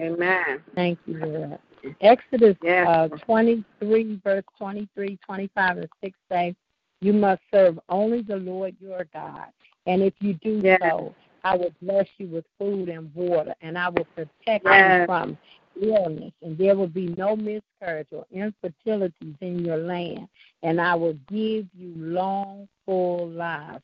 [0.00, 0.62] Amen.
[0.74, 1.58] Thank you, Lord.
[2.00, 2.86] Exodus Yes.
[2.88, 6.54] uh, 23, verse 23, 25, and 6 say,
[7.00, 9.46] You must serve only the Lord your God.
[9.86, 10.80] And if you do Yes.
[10.82, 15.00] so, I will bless you with food and water, and I will protect Yes.
[15.00, 15.38] you from
[15.80, 20.28] illness, and there will be no miscarriage or infertilities in your land,
[20.62, 23.82] and I will give you long, full lives.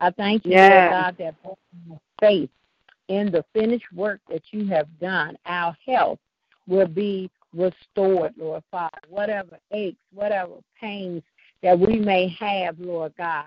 [0.00, 0.90] I thank you, Yes.
[0.90, 1.34] Lord God, that
[2.20, 2.50] faith
[3.08, 6.18] in the finished work that you have done, our health
[6.66, 8.98] will be restored, Lord Father.
[9.08, 11.22] Whatever aches, whatever pains
[11.62, 13.46] that we may have, Lord God,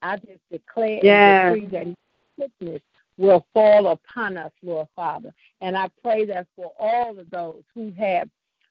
[0.00, 1.44] I just declare Yes.
[1.44, 1.96] and decree that
[2.38, 2.82] sickness
[3.18, 5.32] will fall upon us, Lord Father.
[5.60, 8.28] And I pray that for all of those who have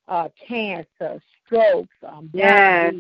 [0.08, 2.94] uh, cancer, strokes, um, Yes.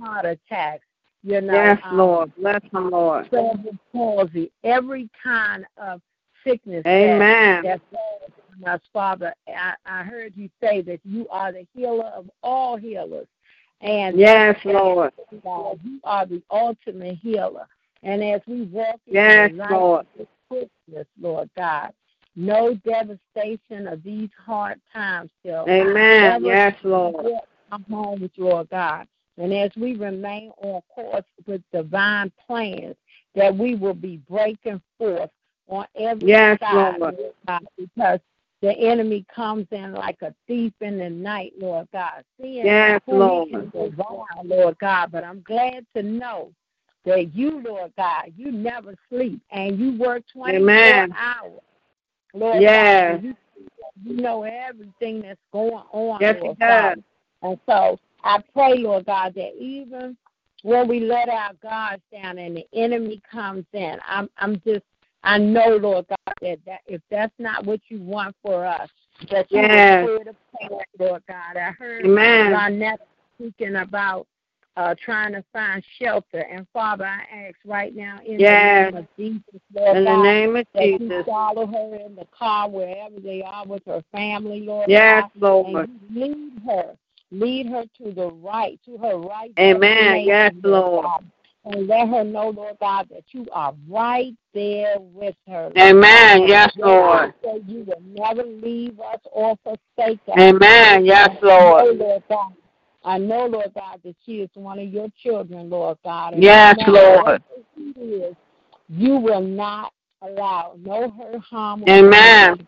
[0.00, 0.84] heart attacks,
[1.22, 2.32] you know, Yes, um, Lord.
[2.36, 3.28] Bless them, Lord.
[3.30, 6.00] cerebral palsy, every kind of
[6.46, 7.62] sickness Amen.
[7.64, 8.30] that falls
[8.62, 9.32] on us, Father.
[9.48, 13.26] I, I heard you say that you are the healer of all healers.
[13.80, 15.12] And Yes, Lord.
[15.42, 17.66] God, you are the ultimate healer.
[18.02, 20.06] And as we walk in Yes, the light Lord.
[20.62, 21.90] Of Lord God,
[22.36, 26.44] no devastation of these hard times shall Amen.
[26.44, 27.26] Yes, Lord.
[27.70, 29.06] our homes, Lord God.
[29.38, 32.96] And as we remain on course with divine plans,
[33.34, 35.30] that we will be breaking forth
[35.68, 37.16] on every Yes, side, Lord.
[37.48, 38.20] God, because
[38.62, 42.24] the enemy comes in like a thief in the night, Lord God.
[42.40, 43.72] Seeing Yes, who Lord.
[43.72, 45.10] devour, Lord God.
[45.12, 46.52] But I'm glad to know
[47.04, 51.14] that you, Lord God, you never sleep and you work 24 Amen.
[51.16, 51.60] hours.
[52.32, 53.20] Lord Yes.
[53.20, 53.34] God, you,
[54.04, 56.68] you know everything that's going on, Yes, he Lord does.
[56.68, 57.04] God.
[57.42, 60.16] And so I pray, Lord God, that even
[60.62, 64.82] when we let our guards down and the enemy comes in, I'm I'm just
[65.22, 68.88] I know, Lord God, that, that if that's not what you want for us,
[69.30, 70.04] that you Yes.
[70.04, 71.56] clear the path, Lord God.
[71.56, 72.52] I heard Amen.
[72.52, 73.00] Lynette
[73.36, 74.26] speaking about
[74.76, 76.40] uh, trying to find shelter.
[76.40, 78.90] And Father, I ask right now in Yes.
[78.92, 82.16] the name of Jesus, Lord In the God, name of that you follow her in
[82.16, 85.64] the car wherever they are with her family, Lord Yes, God.
[85.66, 85.88] Lord.
[85.88, 86.96] And lead her.
[87.30, 89.52] Lead her to the right, to her right.
[89.58, 90.24] Amen.
[90.24, 91.04] Yes, Lord.
[91.04, 91.24] God.
[91.66, 95.72] And let her know, Lord God, that you are right there with her.
[95.78, 96.46] Amen.
[96.46, 97.32] Yes, Lord.
[97.42, 100.38] says you will never leave us or forsake us.
[100.38, 101.06] Amen.
[101.06, 101.96] Yes, Lord.
[101.96, 102.52] Lord God,
[103.04, 106.34] I know, Lord God, that she is one of your children, Lord God.
[106.38, 107.42] yes, Lord.
[107.96, 108.34] Is,
[108.88, 112.66] you will not allow no hurt, harm, Amen.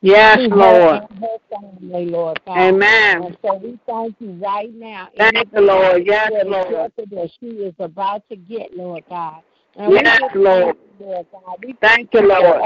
[0.00, 1.02] Yes, Lord.
[1.50, 2.58] Family, Lord God.
[2.58, 3.22] Amen.
[3.24, 5.08] And so we thank you right now.
[5.16, 6.06] Thank you, Lord.
[6.06, 6.92] Yes, Lord.
[6.96, 9.42] That she is about to get, Lord God.
[9.76, 10.76] And yes, Lord.
[10.98, 11.56] Lord God.
[11.64, 12.62] We thank you, Lord.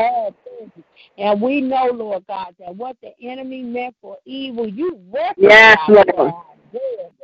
[1.18, 5.78] And we know, Lord God, that what the enemy meant for evil, you work Yes,
[5.88, 6.06] Lord.
[6.16, 6.44] God.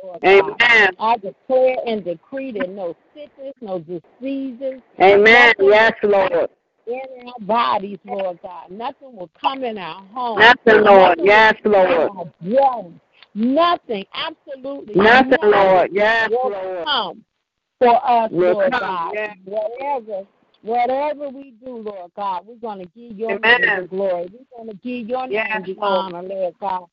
[0.03, 0.55] Lord Amen.
[0.59, 0.95] God.
[0.99, 4.81] I declare and decree that no sickness, no diseases.
[4.99, 5.53] Amen.
[5.59, 6.49] Yes, Lord
[6.87, 8.71] in our bodies, Lord God.
[8.71, 10.39] Nothing will come in our home.
[10.39, 11.17] Nothing, Lord.
[11.17, 12.99] Nothing yes, Lord.
[13.33, 15.89] Nothing, absolutely nothing, nothing Lord.
[15.93, 16.85] Yes, will Lord.
[16.85, 17.25] come
[17.79, 18.79] for us, will Lord come.
[18.81, 19.11] God.
[19.13, 19.37] Yes.
[19.45, 20.27] Whatever,
[20.63, 23.61] whatever we do, Lord God, we're going to give your Amen.
[23.61, 24.29] name the glory.
[24.33, 26.87] We're going to give your yes, name the honor, Lord God,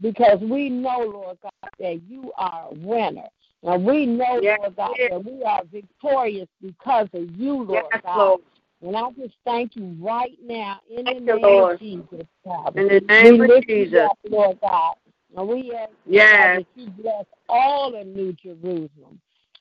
[0.00, 3.28] because we know, Lord God, that you are a winner.
[3.62, 8.02] And we know, yes, Lord God, that we are victorious because of you, Lord yes,
[8.04, 8.16] God.
[8.16, 8.40] Lord.
[8.82, 11.74] And I just thank you right now in thank the name Lord.
[11.74, 12.80] of Jesus, Father.
[12.80, 14.00] In the name we of Jesus.
[14.10, 14.94] Up, Lord God.
[15.36, 16.56] And we ask yes.
[16.56, 19.20] God, that you bless all of New Jerusalem.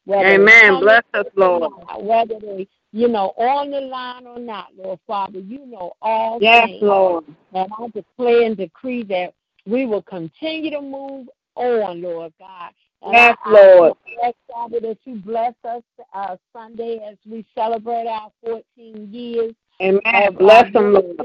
[0.10, 0.80] Amen.
[0.80, 1.72] Bless us, Lord.
[2.00, 6.68] whether they, you know, on the line or not, Lord Father, you know all yes,
[6.68, 6.82] things.
[6.82, 7.26] Lord.
[7.54, 9.34] And I declare and decree that
[9.70, 12.72] we will continue to move on, Lord God.
[13.02, 13.94] And yes, I, Lord.
[14.26, 19.54] Ask, Father, that you bless us uh, Sunday as we celebrate our 14 years.
[19.82, 20.36] Amen.
[20.38, 21.18] bless them, Lord.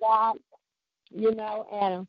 [0.00, 0.36] God,
[1.10, 2.06] you know, and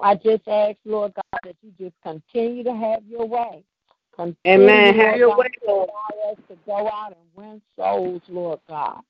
[0.00, 3.64] I just ask, Lord God, that you just continue to have your way.
[4.14, 4.94] Continue, Amen.
[4.94, 5.90] Have Lord your God, way, Lord.
[5.90, 9.00] Allow us to go out and win souls, Lord God.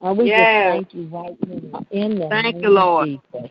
[0.00, 0.38] And we yes.
[0.38, 3.08] just thank you right now in the thank you, Lord.
[3.08, 3.50] Jesus.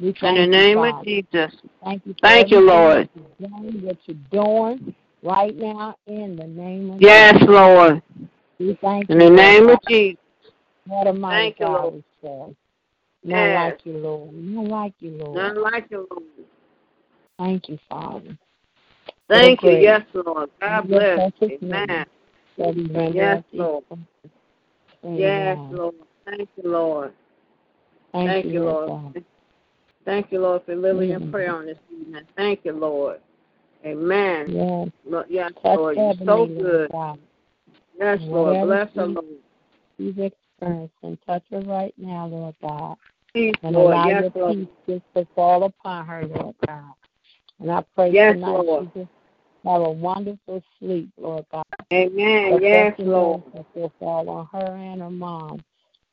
[0.00, 1.52] We in the name of Jesus.
[1.82, 2.14] Thank you.
[2.22, 3.08] Thank you, Lord.
[3.38, 7.48] What you're doing right now in the name of yes, Jesus.
[7.48, 8.02] Lord.
[8.60, 9.28] We thank in you.
[9.28, 9.74] the name Lord.
[9.74, 10.20] of Jesus.
[10.86, 12.04] What a mighty Thank you, God Lord.
[12.22, 12.28] we.
[13.24, 13.72] None yes.
[13.72, 14.32] like you, Lord.
[14.32, 15.36] None like you, Lord.
[15.36, 16.24] None like you, Lord.
[17.38, 18.38] Thank you, Father.
[19.28, 19.70] Thank you.
[19.70, 20.50] Yes, Lord.
[20.60, 21.32] God bless.
[21.42, 22.06] Amen.
[22.56, 23.84] Yes, Lord.
[25.02, 25.94] Yes, Lord.
[26.24, 27.12] Thank you, Lord.
[28.12, 29.24] Thank, you, you, Lord.
[30.08, 31.20] Thank you, Lord, for living Mm.
[31.20, 32.26] in prayer on this evening.
[32.34, 33.20] Thank you, Lord.
[33.84, 34.46] Amen.
[34.48, 35.98] Yes, Lord, yes Touch Lord.
[35.98, 36.90] You're so good.
[36.90, 37.18] God.
[37.98, 38.62] Yes, And Lord.
[38.62, 39.26] Bless her, Lord.
[39.98, 41.18] She's experiencing.
[41.26, 42.96] Touch her right now, Lord God.
[43.34, 43.96] Peace, And Lord.
[43.96, 44.56] allow Yes, your Lord.
[44.56, 46.94] peace just to fall upon her, Lord God.
[47.60, 48.90] And I pray Yes, tonight Lord.
[48.94, 49.12] she just
[49.66, 51.64] have a wonderful sleep, Lord God.
[51.92, 52.52] Amen.
[52.52, 53.42] The Yes, Lord.
[53.74, 55.62] will fall on her and her mom,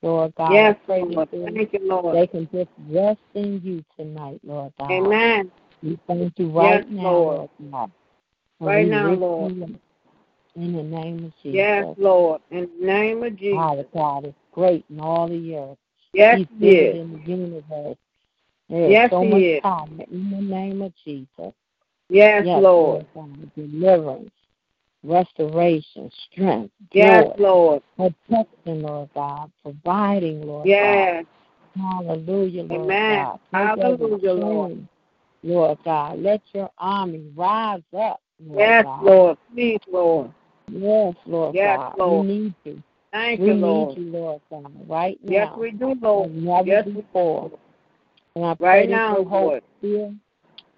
[0.05, 0.51] Lord God.
[0.51, 1.29] Yes, Lord.
[1.31, 2.15] Thank you, Lord.
[2.15, 4.91] they can just rest in you tonight, Lord God.
[4.91, 5.51] Amen.
[5.81, 7.49] We thank you right Yes, now, Lord.
[7.59, 7.91] Lord.
[8.59, 9.51] Right now, Lord.
[10.55, 11.55] In the name of Jesus.
[11.55, 12.41] Yes, Lord.
[12.51, 13.55] In the name of Jesus.
[13.57, 15.77] Father God is great in all the earth.
[16.13, 16.95] Yes, He's He is.
[17.01, 17.97] in the universe.
[18.69, 19.61] There's Yes, so He much is.
[19.63, 21.53] power in the name of Jesus.
[22.09, 23.07] Yes, Yes, Lord.
[23.15, 23.51] God.
[23.55, 24.29] Deliverance,
[25.05, 27.83] restoration, strength, Yes, Lord.
[27.97, 31.25] protection, Lord God, providing, Lord Yes.
[31.77, 32.05] God.
[32.05, 33.25] Hallelujah, Lord Amen.
[33.25, 33.39] God.
[33.51, 34.87] Hallelujah, Lord.
[35.43, 36.19] Lord God.
[36.19, 39.03] Let your army rise up, Lord Yes, God.
[39.03, 39.37] Lord.
[39.53, 40.31] Please, Lord.
[40.71, 41.93] Yes, Lord Yes, God.
[41.97, 42.27] Lord.
[42.27, 42.83] We need you.
[43.11, 45.31] Thank we you, need you, Lord God, right now.
[45.31, 46.35] Yes, we do, Lord.
[46.35, 47.51] never Yes, we before.
[48.35, 49.63] And I pray Right now, Lord.
[49.81, 50.13] fill,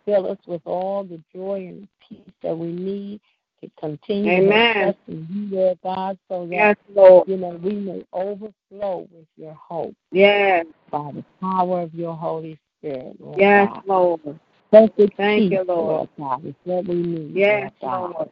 [0.05, 3.21] fill us with all the joy and peace that we need
[3.61, 4.73] to continue Amen.
[4.75, 7.27] to trust in you, Lord God, so that Yes, Lord.
[7.27, 10.65] you know we may overflow with your hope Yes.
[10.91, 13.83] by the power of your Holy Spirit, Lord Yes, God.
[13.85, 14.39] Lord.
[14.71, 16.09] Thank peace, you, Lord.
[16.17, 18.11] God, is what we need, Yes, Lord.
[18.11, 18.29] Lord.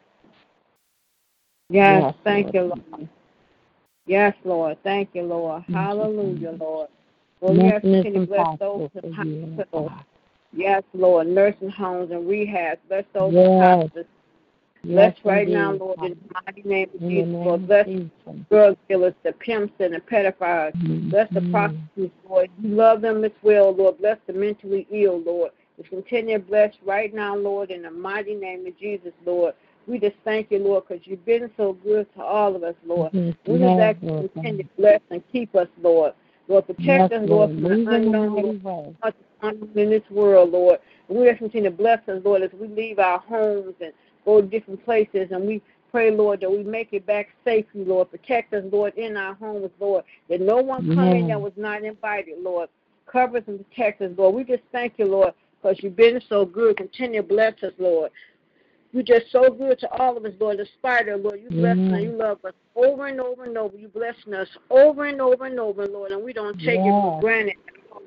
[1.69, 2.81] Yes, Yes, thank you, Lord.
[2.91, 3.09] Lord.
[4.05, 4.77] Yes, Lord.
[4.83, 5.63] Thank you, Lord.
[5.65, 6.57] Thank Hallelujah, Father.
[6.59, 6.89] Lord.
[7.41, 9.91] Well, yes, can you bless those impossible in for you, hospitals?
[10.53, 11.27] Yes, Lord.
[11.27, 12.77] Nursing homes and rehabs.
[12.88, 13.83] Bless those Yes.
[13.83, 14.05] hospice.
[14.85, 17.67] Bless Yes, right indeed, now, Lord, in the mighty name of Jesus, Lord.
[17.67, 17.87] Bless
[18.49, 20.73] drug dealers, the pimps, and the pedophiles.
[21.09, 22.49] Bless the prostitutes, Lord.
[22.61, 23.97] You love them as well, Lord.
[23.97, 25.51] Bless the mentally ill, Lord.
[25.77, 29.55] We continue to bless right now, Lord, in the mighty name of Jesus, Lord.
[29.87, 33.11] We just thank you, Lord, because you've been so good to all of us, Lord.
[33.13, 36.13] Yes, We just ask you to continue to bless and keep us, Lord.
[36.47, 38.95] Lord, protect Yes, us, Lord, from the Move in a unknown, Lord, way.
[39.03, 40.79] much unknown in this world, Lord.
[41.09, 43.93] And we just continue to bless us, Lord, as we leave our homes and
[44.25, 45.29] go to different places.
[45.31, 45.61] And we
[45.91, 48.11] pray, Lord, that we make it back safely, Lord.
[48.11, 50.03] Protect us, Lord, in our homes, Lord.
[50.29, 52.69] That no one come in that was not invited, Lord.
[53.05, 54.35] Cover us and protect us, Lord.
[54.35, 56.78] We just thank you, Lord, because you've been so good.
[56.78, 58.11] Continue to bless us, Lord.
[58.91, 60.57] You're just so good to all of us, Lord.
[60.57, 61.78] The spider, Lord, you bless us.
[61.78, 63.76] And you love us over and over and over.
[63.76, 67.19] You blessing us over and over and over, Lord, and we don't take it for
[67.21, 67.55] granted.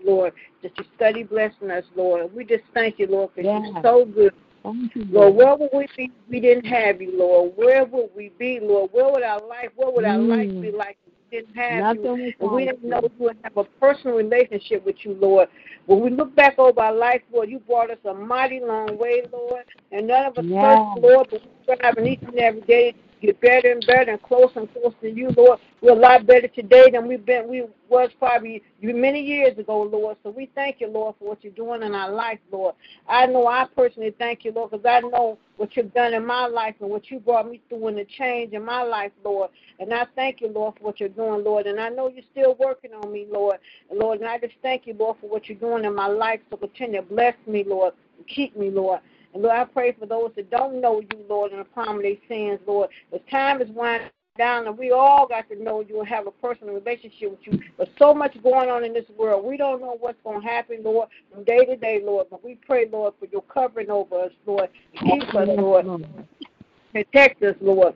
[0.05, 2.33] Lord, that you study blessing us, Lord.
[2.35, 3.73] We just thank you, Lord, because yeah.
[3.73, 4.35] you're so good.
[4.65, 7.53] Lord, where would we be if we didn't have you, Lord?
[7.57, 8.91] Where would we be, Lord?
[8.93, 10.29] Where would our life, what would our mm.
[10.29, 12.35] life be like if we didn't have Nothing you?
[12.41, 15.49] And we didn't know you would have a personal relationship with you, Lord.
[15.87, 19.23] When we look back over our life, Lord, you brought us a mighty long way,
[19.33, 19.65] Lord.
[19.93, 20.93] And none of us yeah.
[20.95, 24.61] first, Lord, but we strive each and every day get better and better and closer
[24.61, 25.59] and closer to you, Lord.
[25.81, 30.17] We're a lot better today than we've been we was probably many years ago, Lord.
[30.23, 32.75] So we thank you, Lord, for what you're doing in our life, Lord.
[33.09, 36.47] I know I personally thank you, Lord, because I know what you've done in my
[36.47, 39.51] life and what you brought me through and the change in my life, Lord.
[39.81, 41.67] And I thank you, Lord, for what you're doing, Lord.
[41.67, 43.59] And I know you're still working on me, Lord.
[43.91, 46.41] And Lord, and I just thank you, Lord, for what you're doing in my life.
[46.51, 47.95] So continue to bless me, Lord.
[48.27, 49.01] Keep me, Lord.
[49.39, 52.91] Lord, I pray for those that don't know you, Lord, and of their sins, Lord.
[53.13, 56.31] The time is winding down, and we all got to know you and have a
[56.31, 57.61] personal relationship with you.
[57.77, 59.45] But so much going on in this world.
[59.45, 62.27] We don't know what's going to happen, Lord, from day to day, Lord.
[62.31, 64.71] But we pray, Lord, for your covering over us, Lord.
[64.99, 66.07] Keep us, Lord.
[66.93, 67.95] Protect us, Lord.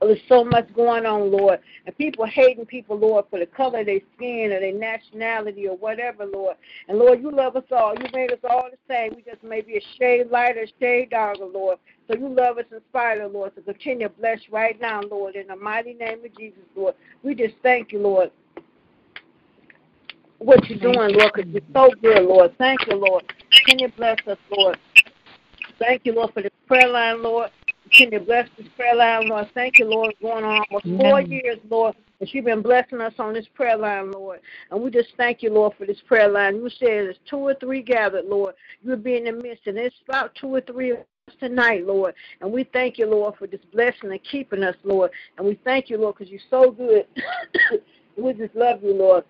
[0.00, 1.60] There's so much going on, Lord.
[1.86, 5.76] And people hating people, Lord, for the color of their skin or their nationality or
[5.76, 6.56] whatever, Lord.
[6.88, 7.94] And Lord, you love us all.
[7.94, 9.14] You made us all the same.
[9.16, 11.78] We just may be a shade lighter, a shade darker, Lord.
[12.08, 13.52] So you love us in spite of, Lord.
[13.56, 16.94] So continue to bless right now, Lord, in the mighty name of Jesus, Lord.
[17.22, 18.30] We just thank you, Lord.
[20.38, 22.56] What you're doing, Lord, because you're so good, Lord.
[22.58, 23.24] Thank you, Lord.
[23.50, 24.78] Continue to bless us, Lord.
[25.78, 27.50] Thank you, Lord, for this prayer line, Lord.
[27.90, 29.48] Continue to bless this prayer line, Lord.
[29.54, 31.94] Thank you, Lord, going on almost four years, Lord.
[32.18, 34.40] And you've been blessing us on this prayer line, Lord.
[34.70, 36.56] And we just thank you, Lord, for this prayer line.
[36.56, 38.54] You said there's two or three gathered, Lord.
[38.82, 39.66] You'll be in the midst.
[39.66, 40.94] And it's about two or three
[41.38, 42.14] tonight, Lord.
[42.40, 45.10] And we thank you, Lord, for this blessing and keeping us, Lord.
[45.38, 47.06] And we thank you, Lord, because you're so good.
[48.16, 49.24] we just love you, Lord.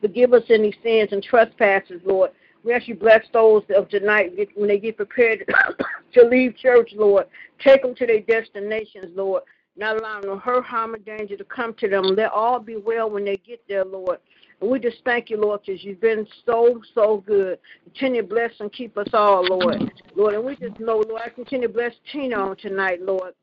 [0.00, 2.30] Forgive us any sins and trespasses, Lord.
[2.66, 5.48] We ask you bless those of tonight when they get prepared
[6.14, 7.26] to leave church, Lord.
[7.60, 9.44] Take them to their destinations, Lord.
[9.76, 12.02] Not allowing no hurt, harm, or danger to come to them.
[12.02, 14.18] Let all be well when they get there, Lord.
[14.60, 17.60] And we just thank you, Lord, because you've been so, so good.
[17.84, 19.92] Continue to bless and keep us all, Lord.
[20.16, 23.34] Lord, and we just know, Lord, I continue to bless Tina on tonight, Lord.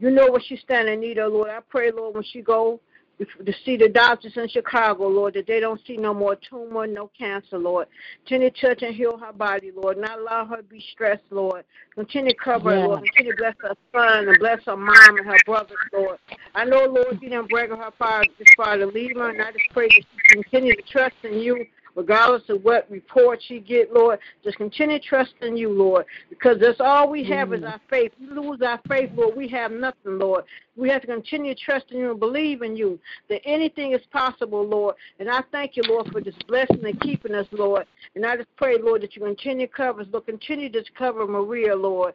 [0.00, 1.50] You know what she's standing in need of, Lord.
[1.50, 2.80] I pray, Lord, when she go
[3.18, 7.10] to see the doctors in Chicago, Lord, that they don't see no more tumor, no
[7.16, 7.86] cancer, Lord.
[8.26, 9.98] Continue to touch and heal her body, Lord.
[9.98, 11.64] Not allow her to be stressed, Lord.
[11.94, 12.80] Continue to cover yeah.
[12.80, 13.04] her, Lord.
[13.04, 16.18] Continue to bless her son and bless her mom and her brothers, Lord.
[16.54, 19.52] I know, Lord, you didn't break her far this far to leave her, and I
[19.52, 23.92] just pray that she continue to trust in you regardless of what report you get,
[23.92, 24.18] Lord.
[24.42, 27.58] Just continue trusting you, Lord, because that's all we have mm.
[27.58, 28.12] is our faith.
[28.20, 30.44] We lose our faith, Lord, we have nothing, Lord.
[30.76, 34.96] We have to continue trusting you and believe in you that anything is possible, Lord.
[35.20, 37.86] And I thank you, Lord, for this blessing and keeping us, Lord.
[38.16, 40.26] And I just pray, Lord, that you continue to cover us, Lord.
[40.26, 42.14] Continue to cover Maria, Lord.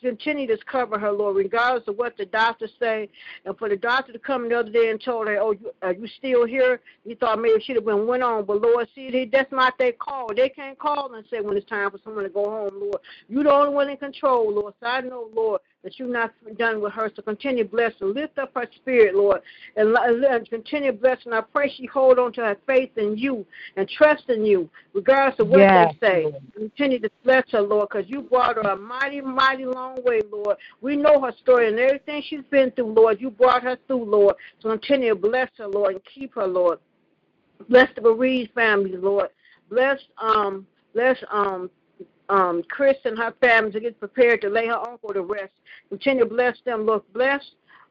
[0.00, 3.10] Continue to cover her, Lord, regardless of what the doctors say.
[3.44, 5.92] And for the doctor to come the other day and told her, oh, you, are
[5.92, 6.80] you still here?
[7.04, 8.46] You thought maybe she'd have been went on.
[8.46, 10.28] But, Lord, see, that's not their call.
[10.34, 12.98] They can't call and say when it's time for someone to go home, Lord.
[13.28, 14.74] You're the only one in control, Lord.
[14.80, 17.10] So I know, Lord, that you're not done with her.
[17.14, 18.06] So continue bless her.
[18.06, 19.40] Lift up her spirit, Lord,
[19.76, 21.32] and, and continue blessing.
[21.32, 23.46] I pray she hold on to her faith in you
[23.76, 25.94] and trust in you, regardless of what yes.
[26.00, 26.32] they say.
[26.54, 30.56] Continue to bless her, Lord, because you brought her a mighty, mighty long way, Lord.
[30.80, 33.20] We know her story and everything she's been through, Lord.
[33.20, 34.36] You brought her through, Lord.
[34.60, 36.78] So continue to bless her, Lord, and keep her, Lord.
[37.68, 39.28] Bless the bereaved families, Lord.
[39.68, 41.70] Bless um bless um
[42.28, 45.52] um, Chris and her family to get prepared to lay her uncle to rest.
[45.88, 47.02] Continue to bless them, Lord.
[47.12, 47.42] Bless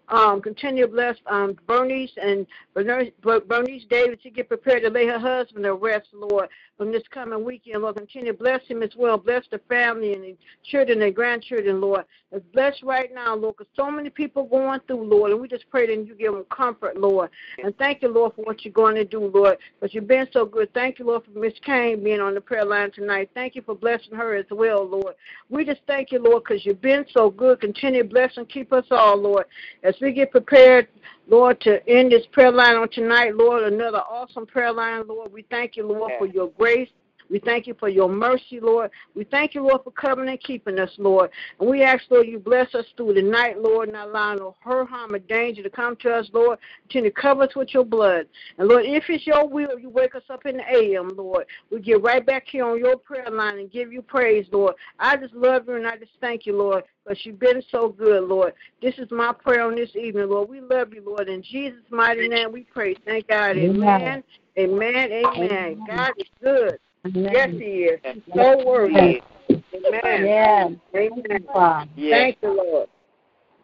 [0.10, 5.20] um, continue to bless um, Bernice and Bernice David to get prepared to lay her
[5.20, 6.50] husband to rest, Lord,
[6.80, 7.82] from this coming weekend.
[7.82, 9.18] Lord, continue to bless him as well.
[9.18, 12.06] Bless the family and the children and grandchildren, Lord.
[12.54, 15.88] Bless right now, Lord, because so many people going through, Lord, and we just pray
[15.88, 17.32] that you give them comfort, Lord.
[17.62, 20.46] And thank you, Lord, for what you're going to do, Lord, because you've been so
[20.46, 20.74] good.
[20.74, 23.30] Thank you, Lord, for Miss Kane being on the prayer line tonight.
[23.34, 25.16] Thank you for blessing her as well, Lord.
[25.50, 27.60] We just thank you, Lord, because you've been so good.
[27.60, 29.48] Continue to bless and keep us all, Lord.
[29.84, 30.88] As we get prepared,
[31.30, 35.32] Lord, to end this prayer line on tonight, Lord, another awesome prayer line, Lord.
[35.32, 36.90] We thank you, Lord, for your grace.
[37.30, 38.92] We thank you for your mercy, Lord.
[39.16, 41.30] We thank you, Lord, for covering and keeping us, Lord.
[41.60, 44.90] And we ask, Lord, you bless us through the night, Lord, not allowing no hurt,
[44.90, 46.58] harm, or danger to come to us, Lord.
[46.84, 48.26] Continue to cover us with your blood.
[48.58, 51.46] And Lord, if it's your will, you wake us up in the AM, Lord.
[51.72, 54.76] We get right back here on your prayer line and give you praise, Lord.
[55.00, 58.24] I just love you and I just thank you, Lord, because you've been so good,
[58.24, 58.54] Lord.
[58.82, 60.50] This is my prayer on this evening, Lord.
[60.50, 61.30] We love you, Lord.
[61.30, 62.96] In Jesus' mighty name we pray.
[63.06, 63.58] Thank God.
[63.58, 64.24] Amen.
[64.58, 65.12] Amen.
[65.12, 65.12] Amen.
[65.12, 65.84] Amen.
[65.88, 66.80] God is good.
[67.06, 67.30] Amen.
[67.32, 68.00] Yes, He is.
[68.04, 69.22] He's so worthy.
[69.50, 70.26] Amen.
[70.26, 70.72] Yes.
[70.96, 71.48] Amen.
[71.96, 72.90] Thank you, Lord.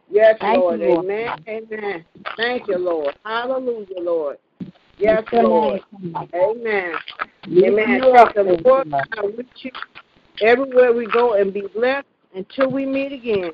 [0.10, 0.80] Yes, Thank Lord.
[0.80, 1.06] You, Lord.
[1.06, 1.46] Amen.
[1.48, 2.06] Amen.
[2.38, 3.16] Thank you, Lord.
[3.26, 4.38] Hallelujah, Lord.
[4.98, 5.82] Yes, Lord.
[6.34, 6.94] Amen.
[7.48, 8.02] Amen.
[8.02, 8.88] Take the Lord
[9.36, 9.72] with you
[10.42, 13.52] everywhere we go and be blessed until we meet again.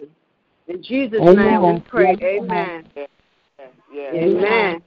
[0.67, 1.61] In Jesus' Amen.
[1.61, 2.15] name we pray.
[2.21, 2.87] Amen.
[3.93, 4.11] Yeah.
[4.13, 4.81] Amen.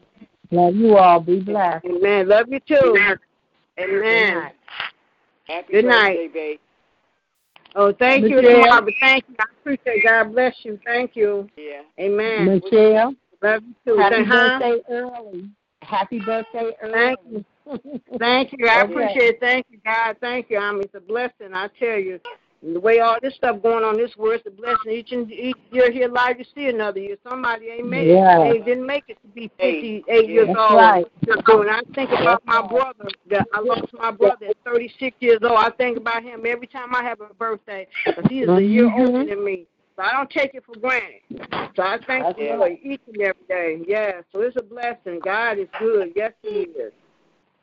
[0.51, 1.21] Love you all.
[1.21, 1.85] Be blessed.
[1.85, 2.29] Amen.
[2.29, 2.97] Love you too.
[3.79, 4.51] Amen.
[5.47, 6.17] Happy Good night.
[6.17, 6.59] birthday, babe.
[7.77, 8.43] Oh, thank Michelle.
[8.43, 8.93] you, Barbara.
[9.01, 9.35] Thank you.
[9.39, 10.05] I appreciate it.
[10.05, 10.79] God bless you.
[10.85, 11.49] Thank you.
[11.57, 11.83] Yeah.
[11.99, 12.47] Amen.
[12.47, 13.15] Michelle.
[13.43, 13.99] Love you too.
[13.99, 14.59] Happy Say, huh?
[14.59, 15.51] birthday early.
[15.83, 16.93] Happy birthday early.
[16.95, 17.45] Thank you.
[18.19, 18.67] Thank you.
[18.69, 18.91] I Okay.
[18.91, 19.41] appreciate it.
[19.41, 20.17] Thank you, God.
[20.21, 20.59] Thank you.
[20.59, 21.53] I mean, it's a blessing.
[21.53, 22.21] I tell you,
[22.73, 24.93] the way all this stuff going on this world, it's a blessing.
[24.93, 27.17] Each and each year here live, you see another year.
[27.29, 28.41] Somebody ain't made Yeah.
[28.41, 28.53] it.
[28.53, 30.79] They didn't make it to be 58 years That's old.
[30.81, 31.07] right.
[31.47, 35.39] So when I think about my brother, that I lost my brother at 36 years
[35.43, 38.63] old, I think about him every time I have a birthday because he is a
[38.63, 39.07] year Mhm.
[39.07, 39.67] older than me.
[39.97, 41.21] So I don't take it for granted.
[41.77, 42.81] So I thank That's the right.
[42.83, 43.85] Each and every day.
[43.87, 45.21] Yeah, so it's a blessing.
[45.21, 46.13] God is good.
[46.17, 46.93] Yes, He is.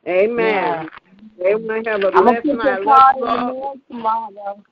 [0.06, 0.88] Amen.
[1.44, 2.84] Everyone have a I'm gonna blessed night.
[2.84, 3.52] Love you in the all.
[3.52, 4.62] mail tomorrow.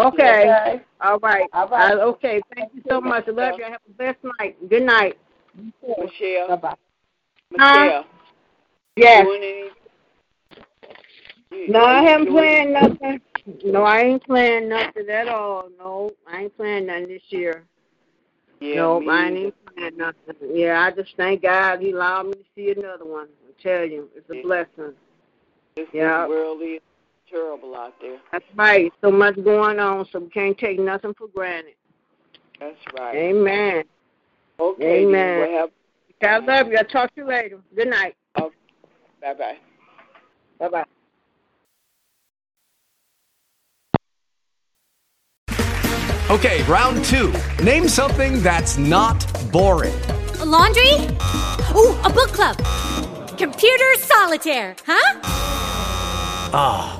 [0.00, 0.50] Okay.
[0.50, 0.82] Okay.
[1.00, 1.46] All right.
[1.52, 1.92] All right.
[1.92, 2.40] Uh, okay.
[2.54, 3.28] Thank you so much.
[3.28, 3.64] I love you.
[3.64, 4.68] Have a blessed night.
[4.68, 5.18] Good night.
[5.82, 6.48] Michelle.
[6.48, 6.74] Bye bye.
[7.50, 8.04] Michelle.
[8.96, 9.24] Yes.
[9.24, 9.70] Doing any?
[11.52, 13.20] You- No, I you haven't planned nothing.
[13.64, 15.68] No, I ain't playing nothing at all.
[15.78, 17.64] No, I ain't playing nothing this year.
[18.60, 19.38] Yeah, no, me I ain't either.
[19.38, 20.56] even playing nothing.
[20.56, 23.28] Yeah, I just thank God He allowed me to see another one.
[23.48, 24.42] I tell you, it's a Yeah.
[24.42, 24.94] blessing.
[25.76, 26.26] This, Yeah.
[26.28, 26.80] world is
[27.30, 28.18] terrible out there.
[28.32, 28.92] That's right.
[29.00, 31.74] So much going on, so we can't take nothing for granted.
[32.58, 33.16] That's right.
[33.16, 33.84] Amen.
[34.58, 35.12] Okay, Amen.
[35.12, 35.38] then.
[35.38, 35.70] Well,
[36.20, 36.76] have, I love you.
[36.76, 37.58] I'll talk to you later.
[37.74, 38.14] Good night.
[38.38, 38.54] Okay.
[39.22, 39.56] bye bye.
[40.58, 40.84] Bye bye.
[46.30, 47.32] Okay, round two.
[47.60, 49.94] Name something that's not boring.
[50.38, 50.92] A laundry?
[51.74, 52.56] Ooh, a book club.
[53.36, 55.20] Computer solitaire, huh?
[56.52, 56.99] Ah,